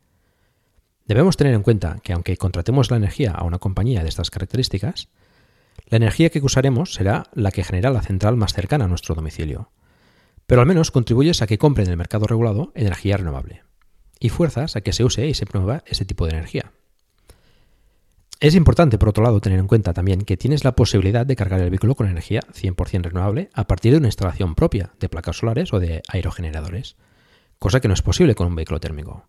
Debemos 1.07 1.39
tener 1.39 1.55
en 1.55 1.63
cuenta 1.63 2.01
que 2.03 2.13
aunque 2.13 2.37
contratemos 2.37 2.91
la 2.91 2.99
energía 2.99 3.31
a 3.31 3.45
una 3.45 3.59
compañía 3.59 4.03
de 4.03 4.11
estas 4.11 4.31
características, 4.31 5.09
la 5.87 5.97
energía 5.97 6.29
que 6.29 6.41
usaremos 6.41 6.93
será 6.93 7.31
la 7.33 7.51
que 7.51 7.65
genera 7.65 7.91
la 7.91 8.03
central 8.03 8.37
más 8.37 8.53
cercana 8.53 8.85
a 8.85 8.89
nuestro 8.89 9.15
domicilio. 9.15 9.71
Pero 10.47 10.61
al 10.61 10.67
menos 10.67 10.91
contribuyes 10.91 11.41
a 11.41 11.47
que 11.47 11.59
compren 11.59 11.87
en 11.87 11.93
el 11.93 11.97
mercado 11.97 12.27
regulado 12.27 12.73
energía 12.75 13.17
renovable. 13.17 13.63
Y 14.19 14.29
fuerzas 14.29 14.77
a 14.77 14.81
que 14.81 14.93
se 14.93 15.05
use 15.05 15.27
y 15.27 15.35
se 15.35 15.47
promueva 15.47 15.83
ese 15.87 16.05
tipo 16.05 16.27
de 16.27 16.33
energía. 16.33 16.73
Es 18.39 18.55
importante, 18.55 18.99
por 18.99 19.09
otro 19.09 19.25
lado, 19.25 19.41
tener 19.41 19.59
en 19.59 19.67
cuenta 19.67 19.95
también 19.95 20.21
que 20.23 20.37
tienes 20.37 20.63
la 20.63 20.77
posibilidad 20.77 21.25
de 21.25 21.37
cargar 21.37 21.61
el 21.61 21.71
vehículo 21.71 21.95
con 21.95 22.07
energía 22.07 22.41
100% 22.53 23.05
renovable 23.05 23.49
a 23.55 23.67
partir 23.67 23.93
de 23.93 23.99
una 23.99 24.09
instalación 24.09 24.55
propia 24.55 24.93
de 25.01 25.09
placas 25.09 25.39
solares 25.39 25.73
o 25.73 25.81
de 25.81 26.03
aerogeneradores, 26.09 26.97
cosa 27.59 27.81
que 27.81 27.89
no 27.89 27.95
es 27.95 28.03
posible 28.03 28.35
con 28.35 28.49
un 28.49 28.55
vehículo 28.55 28.79
térmico. 28.79 29.29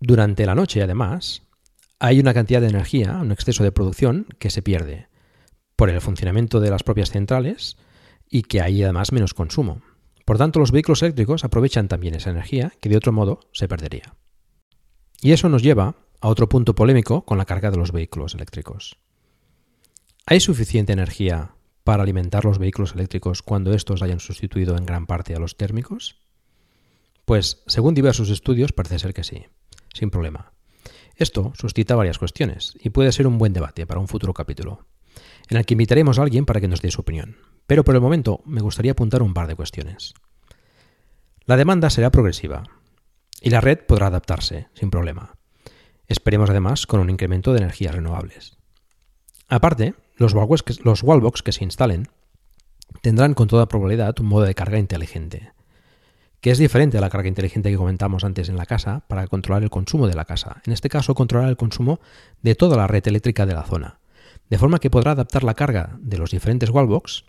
Durante 0.00 0.46
la 0.46 0.54
noche, 0.54 0.80
además, 0.80 1.42
hay 1.98 2.20
una 2.20 2.34
cantidad 2.34 2.60
de 2.60 2.68
energía, 2.68 3.18
un 3.20 3.32
exceso 3.32 3.64
de 3.64 3.72
producción 3.72 4.26
que 4.38 4.50
se 4.50 4.62
pierde 4.62 5.08
por 5.74 5.90
el 5.90 6.00
funcionamiento 6.00 6.60
de 6.60 6.70
las 6.70 6.84
propias 6.84 7.10
centrales 7.10 7.76
y 8.30 8.42
que 8.42 8.60
hay 8.60 8.82
además 8.82 9.10
menos 9.10 9.34
consumo. 9.34 9.82
Por 10.28 10.36
tanto, 10.36 10.60
los 10.60 10.72
vehículos 10.72 11.02
eléctricos 11.02 11.42
aprovechan 11.42 11.88
también 11.88 12.14
esa 12.14 12.28
energía 12.28 12.74
que 12.82 12.90
de 12.90 12.98
otro 12.98 13.12
modo 13.12 13.40
se 13.50 13.66
perdería. 13.66 14.14
Y 15.22 15.32
eso 15.32 15.48
nos 15.48 15.62
lleva 15.62 15.96
a 16.20 16.28
otro 16.28 16.50
punto 16.50 16.74
polémico 16.74 17.24
con 17.24 17.38
la 17.38 17.46
carga 17.46 17.70
de 17.70 17.78
los 17.78 17.92
vehículos 17.92 18.34
eléctricos. 18.34 18.98
¿Hay 20.26 20.40
suficiente 20.40 20.92
energía 20.92 21.54
para 21.82 22.02
alimentar 22.02 22.44
los 22.44 22.58
vehículos 22.58 22.92
eléctricos 22.92 23.40
cuando 23.40 23.72
estos 23.72 24.02
hayan 24.02 24.20
sustituido 24.20 24.76
en 24.76 24.84
gran 24.84 25.06
parte 25.06 25.34
a 25.34 25.38
los 25.38 25.56
térmicos? 25.56 26.20
Pues, 27.24 27.62
según 27.66 27.94
diversos 27.94 28.28
estudios, 28.28 28.72
parece 28.72 28.98
ser 28.98 29.14
que 29.14 29.24
sí, 29.24 29.46
sin 29.94 30.10
problema. 30.10 30.52
Esto 31.16 31.54
suscita 31.56 31.96
varias 31.96 32.18
cuestiones 32.18 32.74
y 32.78 32.90
puede 32.90 33.12
ser 33.12 33.26
un 33.26 33.38
buen 33.38 33.54
debate 33.54 33.86
para 33.86 34.00
un 34.00 34.08
futuro 34.08 34.34
capítulo, 34.34 34.88
en 35.48 35.56
el 35.56 35.64
que 35.64 35.72
invitaremos 35.72 36.18
a 36.18 36.22
alguien 36.22 36.44
para 36.44 36.60
que 36.60 36.68
nos 36.68 36.82
dé 36.82 36.90
su 36.90 37.00
opinión. 37.00 37.47
Pero 37.68 37.84
por 37.84 37.94
el 37.94 38.00
momento 38.00 38.40
me 38.46 38.62
gustaría 38.62 38.92
apuntar 38.92 39.22
un 39.22 39.34
par 39.34 39.46
de 39.46 39.54
cuestiones. 39.54 40.14
La 41.44 41.58
demanda 41.58 41.90
será 41.90 42.10
progresiva 42.10 42.62
y 43.42 43.50
la 43.50 43.60
red 43.60 43.80
podrá 43.86 44.06
adaptarse 44.06 44.68
sin 44.72 44.90
problema. 44.90 45.36
Esperemos 46.06 46.48
además 46.48 46.86
con 46.86 46.98
un 46.98 47.10
incremento 47.10 47.52
de 47.52 47.58
energías 47.58 47.94
renovables. 47.94 48.56
Aparte, 49.48 49.94
los 50.16 50.32
wallbox 50.32 51.42
que, 51.42 51.52
se 51.52 51.62
instalen 51.62 52.08
tendrán 53.02 53.34
con 53.34 53.48
toda 53.48 53.68
probabilidad 53.68 54.18
un 54.18 54.28
modo 54.28 54.44
de 54.44 54.54
carga 54.54 54.78
inteligente, 54.78 55.52
que 56.40 56.50
es 56.50 56.56
diferente 56.56 56.96
a 56.96 57.02
la 57.02 57.10
carga 57.10 57.28
inteligente 57.28 57.70
que 57.70 57.76
comentamos 57.76 58.24
antes 58.24 58.48
en 58.48 58.56
la 58.56 58.64
casa 58.64 59.04
para 59.08 59.26
controlar 59.26 59.62
el 59.62 59.68
consumo 59.68 60.08
de 60.08 60.14
la 60.14 60.24
casa. 60.24 60.62
En 60.64 60.72
este 60.72 60.88
caso, 60.88 61.14
controlar 61.14 61.50
el 61.50 61.58
consumo 61.58 62.00
de 62.40 62.54
toda 62.54 62.78
la 62.78 62.86
red 62.86 63.06
eléctrica 63.06 63.44
de 63.44 63.52
la 63.52 63.64
zona, 63.64 64.00
de 64.48 64.56
forma 64.56 64.78
que 64.78 64.88
podrá 64.88 65.10
adaptar 65.10 65.44
la 65.44 65.52
carga 65.52 65.98
de 66.00 66.16
los 66.16 66.30
diferentes 66.30 66.70
wallbox, 66.70 67.24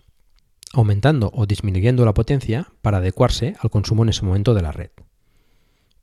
aumentando 0.74 1.32
o 1.34 1.46
disminuyendo 1.46 2.06
la 2.06 2.14
potencia 2.14 2.72
para 2.82 2.98
adecuarse 2.98 3.56
al 3.60 3.70
consumo 3.70 4.04
en 4.04 4.10
ese 4.10 4.26
momento 4.26 4.54
de 4.54 4.62
la 4.62 4.72
red. 4.72 4.92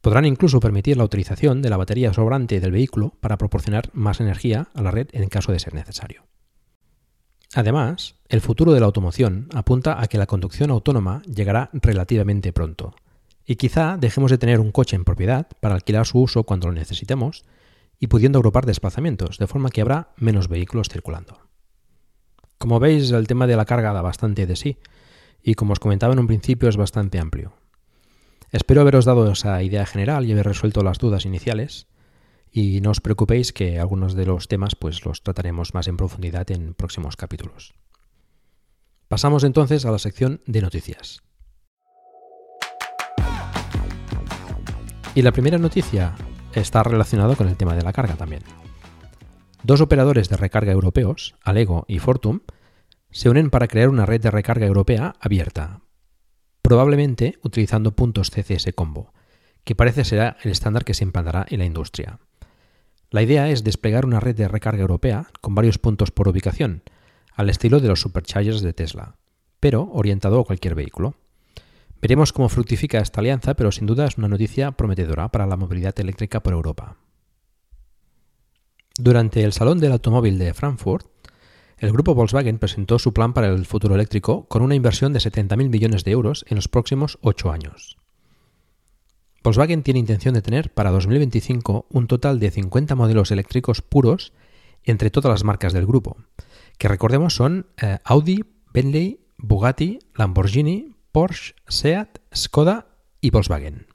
Podrán 0.01 0.25
incluso 0.25 0.61
permitir 0.61 0.97
la 0.97 1.05
utilización 1.05 1.63
de 1.63 1.71
la 1.71 1.77
batería 1.77 2.13
sobrante 2.13 2.61
del 2.61 2.73
vehículo 2.73 3.15
para 3.21 3.39
proporcionar 3.39 3.91
más 3.93 4.21
energía 4.21 4.69
a 4.75 4.83
la 4.83 4.91
red 4.91 5.09
en 5.13 5.29
caso 5.29 5.53
de 5.53 5.59
ser 5.59 5.75
necesario. 5.75 6.27
Además, 7.55 8.17
el 8.29 8.41
futuro 8.41 8.73
de 8.73 8.81
la 8.81 8.87
automoción 8.87 9.49
apunta 9.55 10.01
a 10.01 10.07
que 10.09 10.19
la 10.19 10.27
conducción 10.27 10.71
autónoma 10.71 11.23
llegará 11.23 11.71
relativamente 11.73 12.53
pronto, 12.53 12.95
y 13.47 13.57
quizá 13.57 13.97
dejemos 13.97 14.31
de 14.31 14.39
tener 14.39 14.61
un 14.61 14.73
coche 14.73 14.97
en 14.97 15.05
propiedad 15.05 15.47
para 15.61 15.77
alquilar 15.77 16.07
su 16.07 16.21
uso 16.21 16.43
cuando 16.43 16.67
lo 16.67 16.75
necesitemos 16.75 17.45
y 17.99 18.09
pudiendo 18.09 18.39
agrupar 18.39 18.67
desplazamientos, 18.67 19.39
de 19.39 19.47
forma 19.47 19.71
que 19.71 19.81
habrá 19.81 20.13
menos 20.17 20.49
vehículos 20.49 20.89
circulando. 20.89 21.46
Como 22.59 22.81
veis, 22.81 23.11
el 23.11 23.27
tema 23.27 23.47
de 23.47 23.57
la 23.57 23.65
carga 23.65 23.93
da 23.93 24.03
bastante 24.03 24.47
de 24.47 24.57
sí, 24.57 24.79
y 25.43 25.55
como 25.55 25.73
os 25.73 25.79
comentaba 25.79 26.13
en 26.13 26.19
un 26.19 26.27
principio 26.27 26.69
es 26.69 26.77
bastante 26.77 27.19
amplio. 27.19 27.53
Espero 28.51 28.81
haberos 28.81 29.05
dado 29.05 29.31
esa 29.31 29.63
idea 29.63 29.87
general 29.87 30.25
y 30.25 30.33
haber 30.33 30.47
resuelto 30.47 30.83
las 30.83 30.99
dudas 30.99 31.27
iniciales. 31.27 31.87
Y 32.51 32.81
no 32.81 32.91
os 32.91 33.01
preocupéis 33.01 33.53
que 33.53 33.79
algunos 33.79 34.15
de 34.15 34.25
los 34.25 34.49
temas 34.49 34.77
pues 34.77 35.05
los 35.05 35.23
trataremos 35.23 35.75
más 35.75 35.89
en 35.89 35.97
profundidad 35.97 36.51
en 36.51 36.75
próximos 36.75 37.17
capítulos. 37.17 37.75
Pasamos 39.09 39.45
entonces 39.45 39.85
a 39.85 39.91
la 39.91 39.99
sección 39.99 40.41
de 40.47 40.63
noticias. 40.63 41.23
Y 45.15 45.23
la 45.23 45.33
primera 45.33 45.59
noticia 45.59 46.15
está 46.55 46.83
relacionada 46.83 47.37
con 47.37 47.49
el 47.49 47.57
tema 47.57 47.75
de 47.75 47.83
la 47.83 47.93
carga 47.93 48.17
también. 48.17 48.43
Dos 49.67 49.81
operadores 49.81 50.29
de 50.29 50.37
recarga 50.37 50.71
europeos, 50.71 51.35
Alego 51.43 51.87
y 51.89 51.99
Fortum, 51.99 52.39
se 53.11 53.29
unen 53.29 53.51
para 53.51 53.67
crear 53.67 53.89
una 53.89 54.07
red 54.07 54.21
de 54.21 54.31
recarga 54.31 54.65
europea 54.65 55.17
abierta, 55.19 55.81
probablemente 56.63 57.41
utilizando 57.43 57.91
puntos 57.91 58.31
CCS 58.31 58.73
Combo, 58.77 59.13
que 59.65 59.75
parece 59.75 60.05
será 60.05 60.37
el 60.45 60.53
estándar 60.53 60.85
que 60.85 60.95
se 60.95 61.03
implantará 61.03 61.47
en 61.49 61.59
la 61.59 61.65
industria. 61.65 62.21
La 63.11 63.23
idea 63.23 63.51
es 63.51 63.65
desplegar 63.65 64.07
una 64.07 64.21
red 64.21 64.37
de 64.37 64.47
recarga 64.47 64.83
europea 64.83 65.27
con 65.41 65.57
varios 65.57 65.79
puntos 65.79 66.13
por 66.13 66.29
ubicación, 66.29 66.85
al 67.35 67.51
estilo 67.51 67.81
de 67.81 67.89
los 67.89 68.01
superchargers 68.01 68.61
de 68.61 68.73
Tesla, 68.73 69.17
pero 69.59 69.91
orientado 69.93 70.39
a 70.39 70.45
cualquier 70.45 70.77
vehículo. 70.77 71.17
Veremos 72.01 72.33
cómo 72.33 72.49
fructifica 72.49 72.99
esta 72.99 73.19
alianza, 73.19 73.55
pero 73.55 73.73
sin 73.73 73.87
duda 73.87 74.07
es 74.07 74.17
una 74.17 74.29
noticia 74.29 74.71
prometedora 74.71 75.33
para 75.33 75.49
la 75.49 75.57
movilidad 75.57 75.99
eléctrica 75.99 76.41
por 76.41 76.53
Europa. 76.53 76.99
Durante 78.99 79.45
el 79.45 79.53
Salón 79.53 79.79
del 79.79 79.93
Automóvil 79.93 80.39
de 80.39 80.55
Frankfurt, 80.55 81.07
el 81.79 81.93
grupo 81.93 82.15
Volkswagen 82.15 82.59
presentó 82.59 82.99
su 82.99 83.13
plan 83.13 83.35
para 83.35 83.49
el 83.49 83.67
futuro 83.67 83.95
eléctrico 83.95 84.47
con 84.49 84.63
una 84.63 84.75
inversión 84.75 85.13
de 85.13 85.19
70.000 85.19 85.69
millones 85.69 86.05
de 86.05 86.13
euros 86.13 86.47
en 86.49 86.57
los 86.57 86.69
próximos 86.69 87.19
ocho 87.21 87.53
años. 87.53 87.99
Volkswagen 89.45 89.83
tiene 89.83 90.01
intención 90.01 90.33
de 90.33 90.41
tener 90.41 90.73
para 90.73 90.91
2025 90.91 91.87
un 91.91 92.07
total 92.07 92.41
de 92.41 92.51
50 92.51 92.95
modelos 92.95 93.31
eléctricos 93.31 93.83
puros 93.83 94.33
entre 94.83 95.11
todas 95.11 95.31
las 95.31 95.45
marcas 95.45 95.75
del 95.75 95.87
grupo, 95.87 96.17
que 96.79 96.89
recordemos 96.89 97.35
son 97.35 97.67
eh, 97.81 97.99
Audi, 98.05 98.45
Bentley, 98.73 99.21
Bugatti, 99.37 99.99
Lamborghini, 100.15 100.97
Porsche, 101.13 101.55
Seat, 101.69 102.19
Skoda 102.35 102.87
y 103.21 103.31
Volkswagen. 103.31 103.87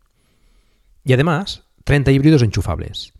Y 1.03 1.13
además, 1.13 1.63
30 1.85 2.11
híbridos 2.11 2.43
enchufables. 2.43 3.13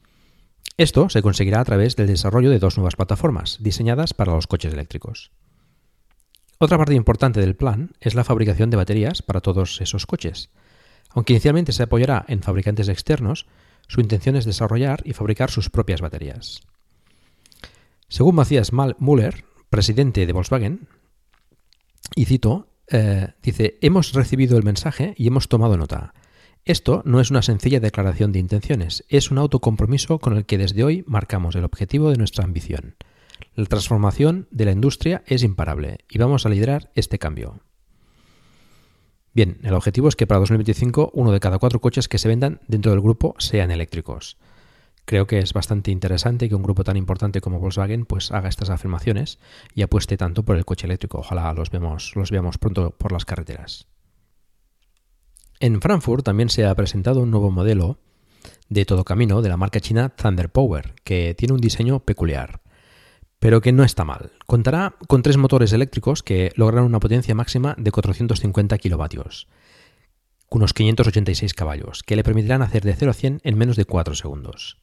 Esto 0.82 1.10
se 1.10 1.22
conseguirá 1.22 1.60
a 1.60 1.64
través 1.64 1.96
del 1.96 2.08
desarrollo 2.08 2.50
de 2.50 2.58
dos 2.58 2.76
nuevas 2.76 2.96
plataformas 2.96 3.60
diseñadas 3.60 4.16
para 4.16 4.34
los 4.34 4.48
coches 4.48 4.74
eléctricos. 4.74 5.30
Otra 6.58 6.80
parte 6.80 6.96
importante 6.96 7.40
del 7.40 7.56
plan 7.56 7.92
es 8.00 8.16
la 8.16 8.24
fabricación 8.24 8.72
de 8.72 8.78
baterías 8.78 9.22
para 9.22 9.42
todos 9.42 9.80
esos 9.80 10.08
coches. 10.08 10.50
Aunque 11.12 11.34
inicialmente 11.34 11.72
se 11.72 11.84
apoyará 11.84 12.26
en 12.28 12.42
fabricantes 12.42 12.88
externos, 12.88 13.46
su 13.88 14.02
intención 14.02 14.36
es 14.36 14.46
desarrollar 14.46 15.04
y 15.06 15.14
fabricar 15.14 15.52
sus 15.52 15.70
propias 15.70 16.02
baterías. 16.02 16.62
Según 18.08 18.34
Matthias 18.34 18.72
Müller, 18.74 19.46
presidente 19.70 20.26
de 20.26 20.34
Volkswagen, 20.34 20.88
y 22.16 22.26
cito, 22.26 22.70
eh, 22.88 23.36
dice, 23.44 23.78
hemos 23.82 24.14
recibido 24.14 24.58
el 24.58 24.64
mensaje 24.64 25.14
y 25.16 25.28
hemos 25.28 25.48
tomado 25.48 25.78
nota. 25.78 26.16
Esto 26.64 27.02
no 27.06 27.20
es 27.20 27.32
una 27.32 27.42
sencilla 27.42 27.80
declaración 27.80 28.32
de 28.32 28.40
intenciones, 28.40 29.04
es 29.10 29.32
un 29.32 29.40
autocompromiso 29.40 30.20
con 30.20 30.38
el 30.38 30.46
que 30.46 30.60
desde 30.60 30.84
hoy 30.84 31.04
marcamos 31.08 31.56
el 31.56 31.64
objetivo 31.64 32.12
de 32.12 32.18
nuestra 32.18 32.44
ambición. 32.44 32.96
La 33.56 33.66
transformación 33.66 34.48
de 34.52 34.66
la 34.66 34.72
industria 34.72 35.24
es 35.26 35.42
imparable 35.44 36.00
y 36.08 36.20
vamos 36.20 36.46
a 36.46 36.50
liderar 36.50 36.92
este 36.94 37.18
cambio. 37.18 37.62
Bien, 39.34 39.60
el 39.64 39.74
objetivo 39.74 40.08
es 40.08 40.16
que 40.16 40.28
para 40.28 40.40
2025 40.40 41.12
uno 41.16 41.32
de 41.32 41.40
cada 41.40 41.58
cuatro 41.58 41.80
coches 41.80 42.08
que 42.08 42.20
se 42.20 42.28
vendan 42.28 42.62
dentro 42.68 42.92
del 42.92 43.02
grupo 43.02 43.34
sean 43.40 43.72
eléctricos. 43.72 44.38
Creo 45.06 45.26
que 45.26 45.40
es 45.40 45.54
bastante 45.54 45.90
interesante 45.90 46.48
que 46.48 46.56
un 46.56 46.62
grupo 46.62 46.84
tan 46.84 46.96
importante 46.96 47.42
como 47.42 47.60
Volkswagen 47.60 48.06
pues 48.06 48.32
haga 48.32 48.50
estas 48.50 48.70
afirmaciones 48.70 49.40
y 49.74 49.82
apueste 49.82 50.16
tanto 50.16 50.44
por 50.44 50.58
el 50.58 50.66
coche 50.66 50.86
eléctrico. 50.86 51.20
Ojalá 51.20 51.52
los, 51.54 51.72
los 52.16 52.32
veamos 52.32 52.60
pronto 52.60 52.92
por 52.92 53.12
las 53.12 53.26
carreteras. 53.26 53.88
En 55.62 55.80
Frankfurt 55.80 56.26
también 56.26 56.50
se 56.50 56.66
ha 56.66 56.74
presentado 56.74 57.22
un 57.22 57.30
nuevo 57.30 57.52
modelo 57.52 58.00
de 58.70 58.84
todo 58.84 59.04
camino 59.04 59.44
de 59.44 59.50
la 59.50 59.58
marca 59.58 59.80
china 59.80 60.10
Thunder 60.10 60.50
Power, 60.52 60.96
que 61.04 61.36
tiene 61.36 61.54
un 61.54 61.62
diseño 61.62 62.00
peculiar, 62.00 62.62
pero 63.38 63.62
que 63.62 63.72
no 63.72 63.84
está 63.84 64.04
mal. 64.04 64.32
Contará 64.48 64.96
con 65.08 65.22
tres 65.22 65.38
motores 65.38 65.72
eléctricos 65.72 66.24
que 66.24 66.52
logran 66.56 66.84
una 66.84 67.00
potencia 67.00 67.36
máxima 67.36 67.76
de 67.78 67.92
450 67.92 68.76
kilovatios, 68.80 69.48
unos 70.50 70.74
586 70.74 71.54
caballos, 71.54 72.02
que 72.02 72.16
le 72.16 72.24
permitirán 72.24 72.64
hacer 72.64 72.82
de 72.82 72.96
0 72.96 73.12
a 73.12 73.14
100 73.14 73.42
en 73.44 73.56
menos 73.56 73.76
de 73.76 73.86
4 73.86 74.16
segundos. 74.16 74.80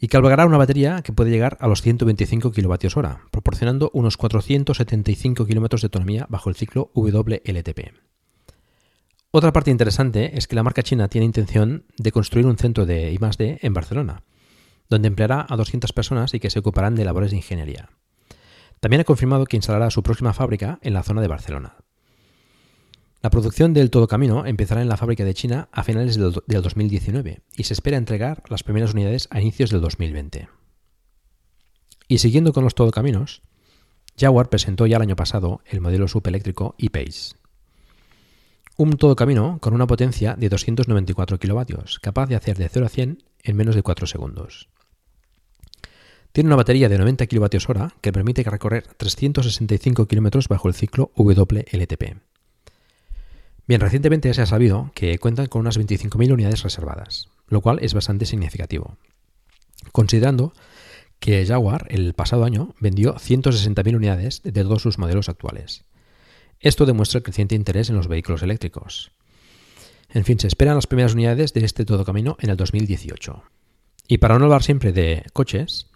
Y 0.00 0.08
que 0.08 0.16
albergará 0.16 0.46
una 0.46 0.56
batería 0.56 1.02
que 1.02 1.12
puede 1.12 1.30
llegar 1.30 1.58
a 1.60 1.68
los 1.68 1.82
125 1.82 2.50
kilovatios 2.52 2.96
hora, 2.96 3.26
proporcionando 3.30 3.90
unos 3.92 4.16
475 4.16 5.44
kilómetros 5.44 5.82
de 5.82 5.86
autonomía 5.88 6.26
bajo 6.30 6.48
el 6.48 6.56
ciclo 6.56 6.90
WLTP. 6.94 8.11
Otra 9.34 9.50
parte 9.50 9.70
interesante 9.70 10.36
es 10.36 10.46
que 10.46 10.54
la 10.54 10.62
marca 10.62 10.82
china 10.82 11.08
tiene 11.08 11.24
intención 11.24 11.86
de 11.96 12.12
construir 12.12 12.44
un 12.44 12.58
centro 12.58 12.84
de 12.84 13.12
I+D 13.12 13.60
en 13.62 13.72
Barcelona, 13.72 14.24
donde 14.90 15.08
empleará 15.08 15.46
a 15.48 15.56
200 15.56 15.90
personas 15.94 16.34
y 16.34 16.38
que 16.38 16.50
se 16.50 16.58
ocuparán 16.58 16.94
de 16.94 17.06
labores 17.06 17.30
de 17.30 17.38
ingeniería. 17.38 17.88
También 18.80 19.00
ha 19.00 19.04
confirmado 19.04 19.46
que 19.46 19.56
instalará 19.56 19.88
su 19.88 20.02
próxima 20.02 20.34
fábrica 20.34 20.78
en 20.82 20.92
la 20.92 21.02
zona 21.02 21.22
de 21.22 21.28
Barcelona. 21.28 21.76
La 23.22 23.30
producción 23.30 23.72
del 23.72 23.88
todo 23.88 24.06
camino 24.06 24.44
empezará 24.44 24.82
en 24.82 24.90
la 24.90 24.98
fábrica 24.98 25.24
de 25.24 25.32
China 25.32 25.70
a 25.72 25.82
finales 25.82 26.16
del 26.16 26.62
2019 26.62 27.40
y 27.56 27.64
se 27.64 27.72
espera 27.72 27.96
entregar 27.96 28.42
las 28.50 28.62
primeras 28.62 28.92
unidades 28.92 29.28
a 29.30 29.40
inicios 29.40 29.70
del 29.70 29.80
2020. 29.80 30.50
Y 32.06 32.18
siguiendo 32.18 32.52
con 32.52 32.64
los 32.64 32.74
todocaminos, 32.74 33.40
Jaguar 34.18 34.50
presentó 34.50 34.84
ya 34.84 34.96
el 34.96 35.02
año 35.02 35.16
pasado 35.16 35.62
el 35.64 35.80
modelo 35.80 36.06
subeléctrico 36.06 36.74
e-Pace. 36.76 37.41
Un 38.82 38.96
todocamino 38.96 39.60
con 39.60 39.74
una 39.74 39.86
potencia 39.86 40.34
de 40.34 40.48
294 40.48 41.38
kilovatios, 41.38 42.00
capaz 42.00 42.26
de 42.26 42.34
hacer 42.34 42.58
de 42.58 42.68
0 42.68 42.86
a 42.86 42.88
100 42.88 43.22
en 43.44 43.56
menos 43.56 43.76
de 43.76 43.84
4 43.84 44.08
segundos. 44.08 44.70
Tiene 46.32 46.48
una 46.48 46.56
batería 46.56 46.88
de 46.88 46.98
90 46.98 47.28
kWh 47.28 48.00
que 48.00 48.12
permite 48.12 48.42
recorrer 48.42 48.88
365 48.96 50.06
km 50.08 50.48
bajo 50.48 50.66
el 50.66 50.74
ciclo 50.74 51.12
WLTP. 51.14 52.16
Bien, 53.68 53.80
recientemente 53.80 54.34
se 54.34 54.42
ha 54.42 54.46
sabido 54.46 54.90
que 54.96 55.16
cuentan 55.20 55.46
con 55.46 55.60
unas 55.60 55.78
25.000 55.78 56.32
unidades 56.32 56.64
reservadas, 56.64 57.28
lo 57.46 57.60
cual 57.60 57.78
es 57.82 57.94
bastante 57.94 58.26
significativo, 58.26 58.96
considerando 59.92 60.54
que 61.20 61.46
Jaguar 61.46 61.86
el 61.88 62.14
pasado 62.14 62.42
año 62.42 62.74
vendió 62.80 63.14
160.000 63.14 63.94
unidades 63.94 64.42
de 64.42 64.64
todos 64.64 64.82
sus 64.82 64.98
modelos 64.98 65.28
actuales. 65.28 65.84
Esto 66.62 66.86
demuestra 66.86 67.18
el 67.18 67.24
creciente 67.24 67.56
interés 67.56 67.90
en 67.90 67.96
los 67.96 68.06
vehículos 68.06 68.42
eléctricos. 68.42 69.10
En 70.08 70.24
fin, 70.24 70.38
se 70.38 70.46
esperan 70.46 70.76
las 70.76 70.86
primeras 70.86 71.14
unidades 71.14 71.52
de 71.52 71.64
este 71.64 71.84
todo 71.84 72.04
camino 72.04 72.36
en 72.40 72.50
el 72.50 72.56
2018. 72.56 73.42
Y 74.06 74.18
para 74.18 74.38
no 74.38 74.44
hablar 74.44 74.62
siempre 74.62 74.92
de 74.92 75.24
coches, 75.32 75.90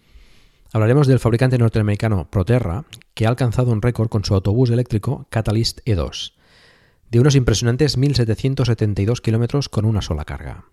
hablaremos 0.73 1.07
del 1.07 1.21
fabricante 1.21 1.57
norteamericano 1.57 2.29
Proterra, 2.29 2.85
que 3.15 3.27
ha 3.27 3.29
alcanzado 3.29 3.71
un 3.71 3.81
récord 3.81 4.09
con 4.09 4.25
su 4.25 4.35
autobús 4.35 4.71
eléctrico 4.71 5.29
Catalyst 5.31 5.81
E2, 5.87 6.33
de 7.11 7.21
unos 7.21 7.37
impresionantes 7.37 7.97
1.772 7.97 9.21
kilómetros 9.21 9.69
con 9.69 9.85
una 9.85 10.03
sola 10.03 10.25
carga. 10.25 10.65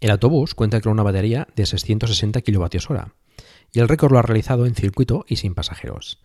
El 0.00 0.10
autobús 0.10 0.54
cuenta 0.54 0.80
con 0.80 0.92
una 0.92 1.02
batería 1.02 1.48
de 1.54 1.66
660 1.66 2.40
kWh 2.40 3.12
y 3.72 3.80
el 3.80 3.88
récord 3.88 4.12
lo 4.12 4.18
ha 4.18 4.22
realizado 4.22 4.64
en 4.64 4.74
circuito 4.74 5.26
y 5.28 5.36
sin 5.36 5.54
pasajeros. 5.54 6.22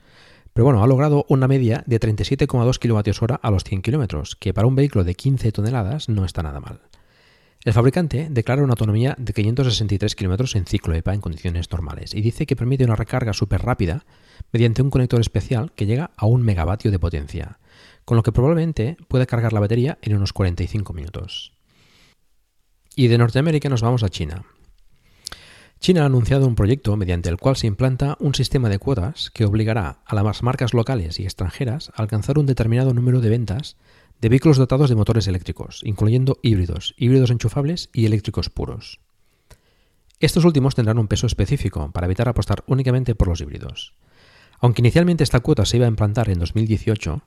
Pero 0.56 0.64
bueno, 0.64 0.82
ha 0.82 0.88
logrado 0.88 1.26
una 1.28 1.50
media 1.50 1.84
de 1.86 2.00
37,2 2.00 2.80
kWh 2.80 3.40
a 3.42 3.52
los 3.52 3.66
100 3.66 3.82
km, 3.82 4.38
que 4.40 4.54
para 4.54 4.68
un 4.68 4.76
vehículo 4.76 5.04
de 5.04 5.14
15 5.14 5.52
toneladas 5.52 6.08
no 6.08 6.24
está 6.24 6.44
nada 6.44 6.62
mal. 6.62 6.80
El 7.66 7.74
fabricante 7.74 8.30
declara 8.32 8.64
una 8.64 8.72
autonomía 8.72 9.16
de 9.18 9.34
563 9.34 10.16
km 10.16 10.56
en 10.56 10.66
ciclo 10.66 10.96
EPA 10.96 11.14
en 11.14 11.20
condiciones 11.20 11.70
normales 11.70 12.14
y 12.16 12.22
dice 12.22 12.46
que 12.46 12.56
permite 12.56 12.86
una 12.86 12.96
recarga 12.96 13.34
súper 13.34 13.64
rápida 13.64 14.06
mediante 14.54 14.82
un 14.82 14.92
conector 14.92 15.20
especial 15.20 15.74
que 15.74 15.88
llega 15.88 16.12
a 16.16 16.26
un 16.26 16.42
megavatio 16.42 16.90
de 16.90 17.00
potencia, 17.00 17.60
con 18.06 18.16
lo 18.16 18.24
que 18.24 18.32
probablemente 18.32 18.96
puede 19.10 19.28
cargar 19.28 19.52
la 19.52 19.60
batería 19.60 19.98
en 20.04 20.16
unos 20.16 20.32
45 20.32 20.94
minutos. 20.94 21.52
Y 22.96 23.10
de 23.10 23.18
Norteamérica 23.18 23.68
nos 23.68 23.82
vamos 23.82 24.04
a 24.04 24.10
China. 24.10 24.46
China 25.80 26.04
ha 26.04 26.06
anunciado 26.06 26.48
un 26.48 26.56
proyecto 26.56 26.96
mediante 26.98 27.30
el 27.30 27.38
cual 27.38 27.56
se 27.56 27.68
implanta 27.68 28.18
un 28.20 28.34
sistema 28.34 28.70
de 28.70 28.80
cuotas 28.80 29.30
que 29.32 29.46
obligará 29.46 30.00
a 30.06 30.16
las 30.16 30.42
marcas 30.42 30.74
locales 30.74 31.20
y 31.20 31.24
extranjeras 31.24 31.92
a 31.96 32.02
alcanzar 32.02 32.40
un 32.40 32.46
determinado 32.46 32.94
número 32.94 33.22
de 33.22 33.30
ventas 33.30 33.78
de 34.22 34.30
vehículos 34.30 34.58
dotados 34.58 34.90
de 34.90 34.96
motores 34.96 35.28
eléctricos, 35.28 35.82
incluyendo 35.84 36.40
híbridos, 36.42 36.96
híbridos 36.98 37.30
enchufables 37.30 37.90
y 37.94 38.06
eléctricos 38.06 38.50
puros. 38.50 39.00
Estos 40.20 40.46
últimos 40.46 40.76
tendrán 40.76 40.98
un 40.98 41.08
peso 41.08 41.28
específico 41.28 41.92
para 41.92 42.06
evitar 42.06 42.30
apostar 42.30 42.64
únicamente 42.68 43.16
por 43.16 43.28
los 43.28 43.42
híbridos. 43.42 43.94
Aunque 44.60 44.82
inicialmente 44.82 45.24
esta 45.24 45.42
cuota 45.42 45.66
se 45.66 45.78
iba 45.78 45.86
a 45.86 45.90
implantar 45.90 46.30
en 46.30 46.40
2018, 46.40 47.22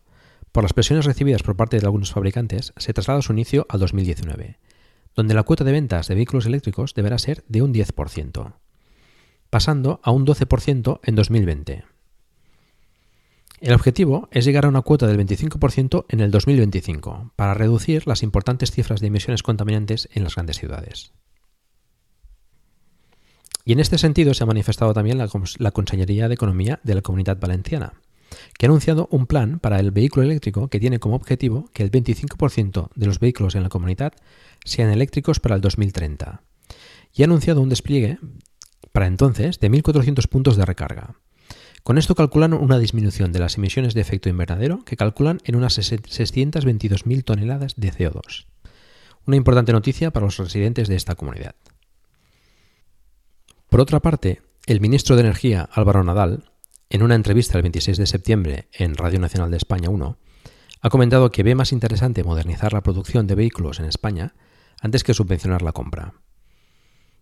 por 0.53 0.65
las 0.65 0.73
presiones 0.73 1.05
recibidas 1.05 1.43
por 1.43 1.57
parte 1.57 1.79
de 1.79 1.87
algunos 1.87 2.13
fabricantes, 2.13 2.73
se 2.77 2.93
traslada 2.95 3.21
su 3.21 3.33
inicio 3.33 3.67
al 3.69 3.81
2019, 3.81 4.59
donde 5.19 5.35
la 5.35 5.43
cuota 5.43 5.65
de 5.65 5.73
ventas 5.73 6.07
de 6.07 6.15
vehículos 6.15 6.47
eléctricos 6.47 6.95
deberá 6.95 7.19
ser 7.19 7.43
de 7.49 7.61
un 7.61 7.75
10%, 7.75 8.55
pasando 9.51 9.99
a 10.05 10.13
un 10.13 10.25
12% 10.25 11.01
en 11.03 11.15
2020. 11.17 11.85
El 13.61 13.75
objetivo 13.75 14.29
es 14.31 14.45
llegar 14.45 14.65
a 14.65 14.69
una 14.69 14.83
cuota 14.83 15.09
del 15.09 15.19
25% 15.19 16.05
en 16.09 16.21
el 16.21 16.31
2025, 16.31 17.33
para 17.35 17.55
reducir 17.55 18.07
las 18.07 18.23
importantes 18.23 18.71
cifras 18.71 19.01
de 19.01 19.09
emisiones 19.09 19.43
contaminantes 19.43 20.09
en 20.13 20.23
las 20.23 20.37
grandes 20.37 20.59
ciudades. 20.59 21.11
Y 23.65 23.73
en 23.73 23.81
este 23.81 23.99
sentido 23.99 24.35
se 24.35 24.45
ha 24.45 24.47
manifestado 24.47 24.95
también 24.95 25.19
la, 25.19 25.73
Consellería 25.73 26.29
de 26.29 26.35
Economía 26.35 26.79
de 26.85 26.95
la 26.95 27.03
Comunidad 27.03 27.41
Valenciana, 27.41 27.95
que 28.57 28.67
ha 28.67 28.69
anunciado 28.69 29.09
un 29.11 29.27
plan 29.27 29.59
para 29.59 29.81
el 29.81 29.91
vehículo 29.91 30.25
eléctrico 30.25 30.69
que 30.69 30.81
tiene 30.81 30.99
como 30.99 31.17
objetivo 31.17 31.71
que 31.73 31.83
el 31.83 31.91
25% 31.91 32.91
de 32.95 33.07
los 33.07 33.21
vehículos 33.21 33.55
en 33.55 33.63
la 33.63 33.69
comunidad 33.69 34.13
sean 34.65 34.91
eléctricos 34.91 35.41
para 35.41 35.55
el 35.55 35.61
2030. 35.61 36.43
Y 37.15 37.23
ha 37.23 37.25
anunciado 37.25 37.61
un 37.61 37.69
despliegue 37.69 38.19
para 38.93 39.07
entonces 39.07 39.61
de 39.61 39.71
1.400 39.71 40.29
puntos 40.29 40.57
de 40.57 40.65
recarga. 40.65 41.15
Con 41.83 41.97
esto 41.97 42.15
calculan 42.15 42.53
una 42.53 42.79
disminución 42.79 43.33
de 43.33 43.39
las 43.39 43.57
emisiones 43.57 43.95
de 43.95 44.01
efecto 44.01 44.29
invernadero 44.29 44.85
que 44.85 44.97
calculan 44.97 45.39
en 45.45 45.57
unas 45.57 45.79
622.000 45.79 47.25
toneladas 47.25 47.77
de 47.77 47.93
CO2. 47.93 48.47
Una 49.27 49.37
importante 49.37 49.73
noticia 49.73 50.11
para 50.11 50.27
los 50.27 50.37
residentes 50.37 50.89
de 50.89 50.97
esta 50.97 51.15
comunidad. 51.15 51.55
Por 53.69 53.81
otra 53.81 54.01
parte, 54.01 54.43
el 54.67 54.81
ministro 54.81 55.17
de 55.17 55.23
Energía, 55.23 55.69
Álvaro 55.73 56.03
Nadal, 56.05 56.48
en 56.91 57.03
una 57.03 57.15
entrevista 57.15 57.59
el 57.59 57.63
26 57.63 57.99
de 57.99 58.07
septiembre 58.07 58.69
en 58.73 58.97
Radio 58.97 59.21
Nacional 59.21 59.51
de 59.51 59.59
España 59.59 59.91
1, 59.91 60.17
ha 60.81 60.91
comentado 60.91 61.31
que 61.31 61.43
ve 61.43 61.55
más 61.55 61.73
interesante 61.73 62.25
modernizar 62.25 62.73
la 62.73 62.83
producción 62.83 63.27
de 63.27 63.35
vehículos 63.35 63.79
en 63.81 63.87
España 63.87 64.35
antes 64.81 65.05
que 65.05 65.15
subvencionar 65.15 65.63
la 65.63 65.73
compra, 65.73 66.15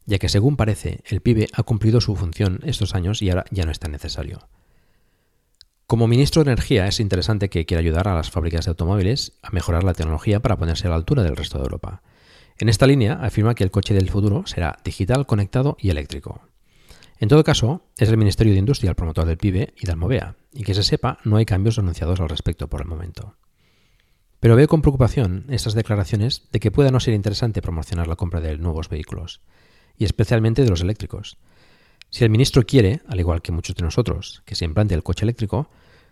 ya 0.04 0.18
que 0.18 0.28
según 0.28 0.56
parece 0.56 1.00
el 1.06 1.20
PIB 1.20 1.48
ha 1.52 1.62
cumplido 1.62 2.00
su 2.00 2.14
función 2.14 2.60
estos 2.64 2.94
años 2.94 3.22
y 3.22 3.30
ahora 3.30 3.44
ya 3.50 3.64
no 3.64 3.72
es 3.72 3.78
tan 3.78 3.92
necesario. 3.92 4.48
Como 5.86 6.08
ministro 6.08 6.44
de 6.44 6.52
Energía 6.52 6.86
es 6.86 7.00
interesante 7.00 7.48
que 7.48 7.64
quiera 7.64 7.80
ayudar 7.80 8.08
a 8.08 8.14
las 8.14 8.30
fábricas 8.30 8.66
de 8.66 8.70
automóviles 8.70 9.32
a 9.42 9.50
mejorar 9.50 9.84
la 9.84 9.94
tecnología 9.94 10.40
para 10.40 10.56
ponerse 10.56 10.86
a 10.86 10.90
la 10.90 10.96
altura 10.96 11.22
del 11.22 11.36
resto 11.36 11.58
de 11.58 11.64
Europa. 11.64 12.02
En 12.58 12.68
esta 12.68 12.86
línea 12.86 13.14
afirma 13.22 13.54
que 13.54 13.64
el 13.64 13.70
coche 13.70 13.94
del 13.94 14.10
futuro 14.10 14.46
será 14.46 14.78
digital, 14.84 15.26
conectado 15.26 15.76
y 15.80 15.90
eléctrico. 15.90 16.40
En 17.18 17.28
todo 17.28 17.44
caso, 17.44 17.82
es 17.96 18.10
el 18.10 18.18
Ministerio 18.18 18.52
de 18.52 18.58
Industria 18.58 18.90
el 18.90 18.96
promotor 18.96 19.24
del 19.24 19.38
PIB 19.38 19.72
y 19.76 19.86
de 19.86 19.92
Almovea, 19.92 20.36
y 20.52 20.64
que 20.64 20.74
se 20.74 20.82
sepa, 20.82 21.18
no 21.24 21.36
hay 21.36 21.46
cambios 21.46 21.78
anunciados 21.78 22.20
al 22.20 22.28
respecto 22.28 22.68
por 22.68 22.82
el 22.82 22.88
momento. 22.88 23.36
Pero 24.38 24.54
veo 24.54 24.68
con 24.68 24.82
preocupación 24.82 25.46
estas 25.48 25.74
declaraciones 25.74 26.48
de 26.52 26.60
que 26.60 26.70
pueda 26.70 26.90
no 26.90 27.00
ser 27.00 27.14
interesante 27.14 27.62
promocionar 27.62 28.06
la 28.06 28.16
compra 28.16 28.40
de 28.40 28.58
nuevos 28.58 28.90
vehículos, 28.90 29.40
y 29.96 30.04
especialmente 30.04 30.62
de 30.62 30.68
los 30.68 30.82
eléctricos. 30.82 31.38
Si 32.10 32.22
el 32.22 32.30
ministro 32.30 32.64
quiere, 32.64 33.00
al 33.08 33.18
igual 33.18 33.40
que 33.40 33.52
muchos 33.52 33.76
de 33.76 33.82
nosotros, 33.82 34.42
que 34.44 34.54
se 34.54 34.66
implante 34.66 34.94
el 34.94 35.02
coche 35.02 35.24
eléctrico, 35.24 35.70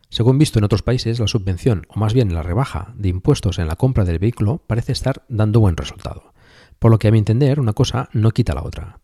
según 0.09 0.39
visto 0.39 0.59
en 0.59 0.65
otros 0.65 0.83
países, 0.83 1.21
la 1.21 1.29
subvención, 1.29 1.87
o 1.89 1.99
más 1.99 2.15
bien 2.15 2.33
la 2.33 2.43
rebaja 2.43 2.95
de 2.97 3.09
impuestos 3.09 3.59
en 3.59 3.69
la 3.69 3.77
compra 3.77 4.05
del 4.05 4.19
vehículo, 4.19 4.63
parece 4.67 4.93
estar 4.93 5.25
dando 5.29 5.61
buen 5.61 5.77
resultado. 5.77 6.33
Por 6.79 6.91
lo 6.91 6.99
que 6.99 7.09
a 7.09 7.11
mi 7.11 7.19
entender, 7.19 7.61
una 7.61 7.73
cosa 7.73 8.09
no 8.13 8.31
quita 8.31 8.55
la 8.55 8.63
otra. 8.63 9.01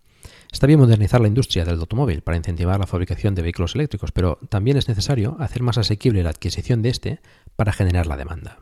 Está 0.53 0.67
bien 0.67 0.81
modernizar 0.81 1.21
la 1.21 1.29
industria 1.29 1.65
del 1.65 1.79
automóvil 1.79 2.23
para 2.23 2.37
incentivar 2.37 2.79
la 2.81 2.87
fabricación 2.87 3.35
de 3.35 3.43
vehículos 3.43 3.75
eléctricos, 3.75 4.11
pero 4.11 4.39
también 4.49 4.77
es 4.77 4.89
necesario 4.89 5.37
hacer 5.39 5.63
más 5.63 5.79
asequible 5.79 6.23
la 6.23 6.31
adquisición 6.31 6.83
de 6.83 6.89
este 6.89 7.21
para 7.57 7.73
generar 7.73 8.07
la 8.07 8.17
demanda. 8.17 8.59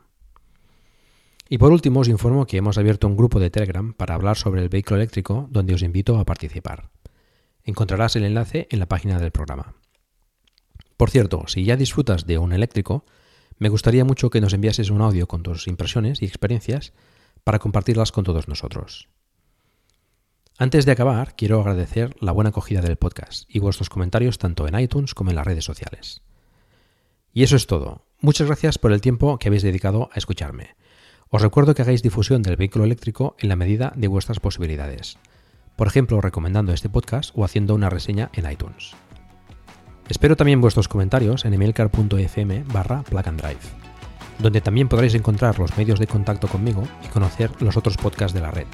Y 1.49 1.57
por 1.57 1.73
último 1.73 2.01
os 2.01 2.09
informo 2.09 2.47
que 2.47 2.59
hemos 2.59 2.77
abierto 2.77 3.07
un 3.07 3.17
grupo 3.17 3.41
de 3.41 3.49
Telegram 3.49 3.95
para 3.95 4.15
hablar 4.15 4.37
sobre 4.37 4.61
el 4.63 4.69
vehículo 4.69 4.97
eléctrico 4.97 5.49
donde 5.51 5.75
os 5.75 5.83
invito 5.83 6.19
a 6.19 6.27
participar. 6.27 6.91
Encontrarás 7.65 8.17
el 8.17 8.25
enlace 8.25 8.69
en 8.71 8.81
la 8.81 8.87
página 8.87 9.19
del 9.19 9.31
programa. 9.31 9.75
Por 10.99 11.11
cierto, 11.11 11.45
si 11.47 11.65
ya 11.65 11.77
disfrutas 11.77 12.27
de 12.27 12.37
un 12.37 12.53
eléctrico, 12.53 13.07
me 13.57 13.71
gustaría 13.71 14.05
mucho 14.05 14.29
que 14.29 14.43
nos 14.43 14.53
enviases 14.53 14.91
un 14.91 15.01
audio 15.01 15.27
con 15.27 15.43
tus 15.43 15.67
impresiones 15.69 16.21
y 16.21 16.27
experiencias 16.27 16.93
para 17.45 17.59
compartirlas 17.59 18.13
con 18.13 18.25
todos 18.25 18.47
nosotros. 18.47 19.09
Antes 20.61 20.85
de 20.85 20.91
acabar, 20.91 21.37
quiero 21.37 21.61
agradecer 21.61 22.17
la 22.19 22.33
buena 22.33 22.51
acogida 22.51 22.81
del 22.81 22.97
podcast 22.97 23.45
y 23.49 23.61
vuestros 23.61 23.89
comentarios 23.89 24.39
tanto 24.39 24.67
en 24.67 24.77
iTunes 24.77 25.15
como 25.15 25.31
en 25.31 25.37
las 25.37 25.47
redes 25.47 25.65
sociales. 25.65 26.21
Y 27.33 27.45
eso 27.45 27.55
es 27.55 27.69
todo. 27.69 28.03
Muchas 28.21 28.49
gracias 28.49 28.77
por 28.77 28.91
el 28.91 29.01
tiempo 29.01 29.39
que 29.39 29.47
habéis 29.47 29.63
dedicado 29.63 30.11
a 30.13 30.19
escucharme. 30.19 30.75
Os 31.31 31.43
recuerdo 31.43 31.77
que 31.77 31.83
hagáis 31.83 32.03
difusión 32.03 32.43
del 32.43 32.57
vehículo 32.57 32.85
eléctrico 32.85 33.37
en 33.39 33.51
la 33.51 33.55
medida 33.55 33.93
de 33.95 34.09
vuestras 34.09 34.41
posibilidades. 34.41 35.17
Por 35.77 35.87
ejemplo, 35.87 36.21
recomendando 36.21 36.73
este 36.73 36.89
podcast 36.89 37.31
o 37.37 37.45
haciendo 37.45 37.77
una 37.77 37.89
reseña 37.89 38.31
en 38.33 38.51
iTunes. 38.51 38.97
Espero 40.09 40.35
también 40.35 40.61
vuestros 40.61 40.89
comentarios 40.89 41.45
en 41.45 41.55
emailcar.fm 41.55 42.65
barra 42.73 43.05
drive, 43.09 43.61
donde 44.41 44.61
también 44.61 44.89
podréis 44.89 45.15
encontrar 45.15 45.61
los 45.61 45.77
medios 45.77 46.01
de 46.01 46.09
contacto 46.09 46.49
conmigo 46.49 46.83
y 47.05 47.09
conocer 47.09 47.53
los 47.63 47.77
otros 47.77 47.97
podcasts 47.97 48.35
de 48.35 48.41
la 48.41 48.51
red, 48.51 48.67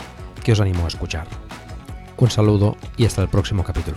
que 0.42 0.52
os 0.52 0.60
animo 0.60 0.86
a 0.86 0.88
escuchar. 0.88 1.26
Un 2.16 2.30
saludo 2.30 2.76
y 2.96 3.06
hasta 3.06 3.22
el 3.22 3.28
próximo 3.28 3.64
capítulo. 3.64 3.96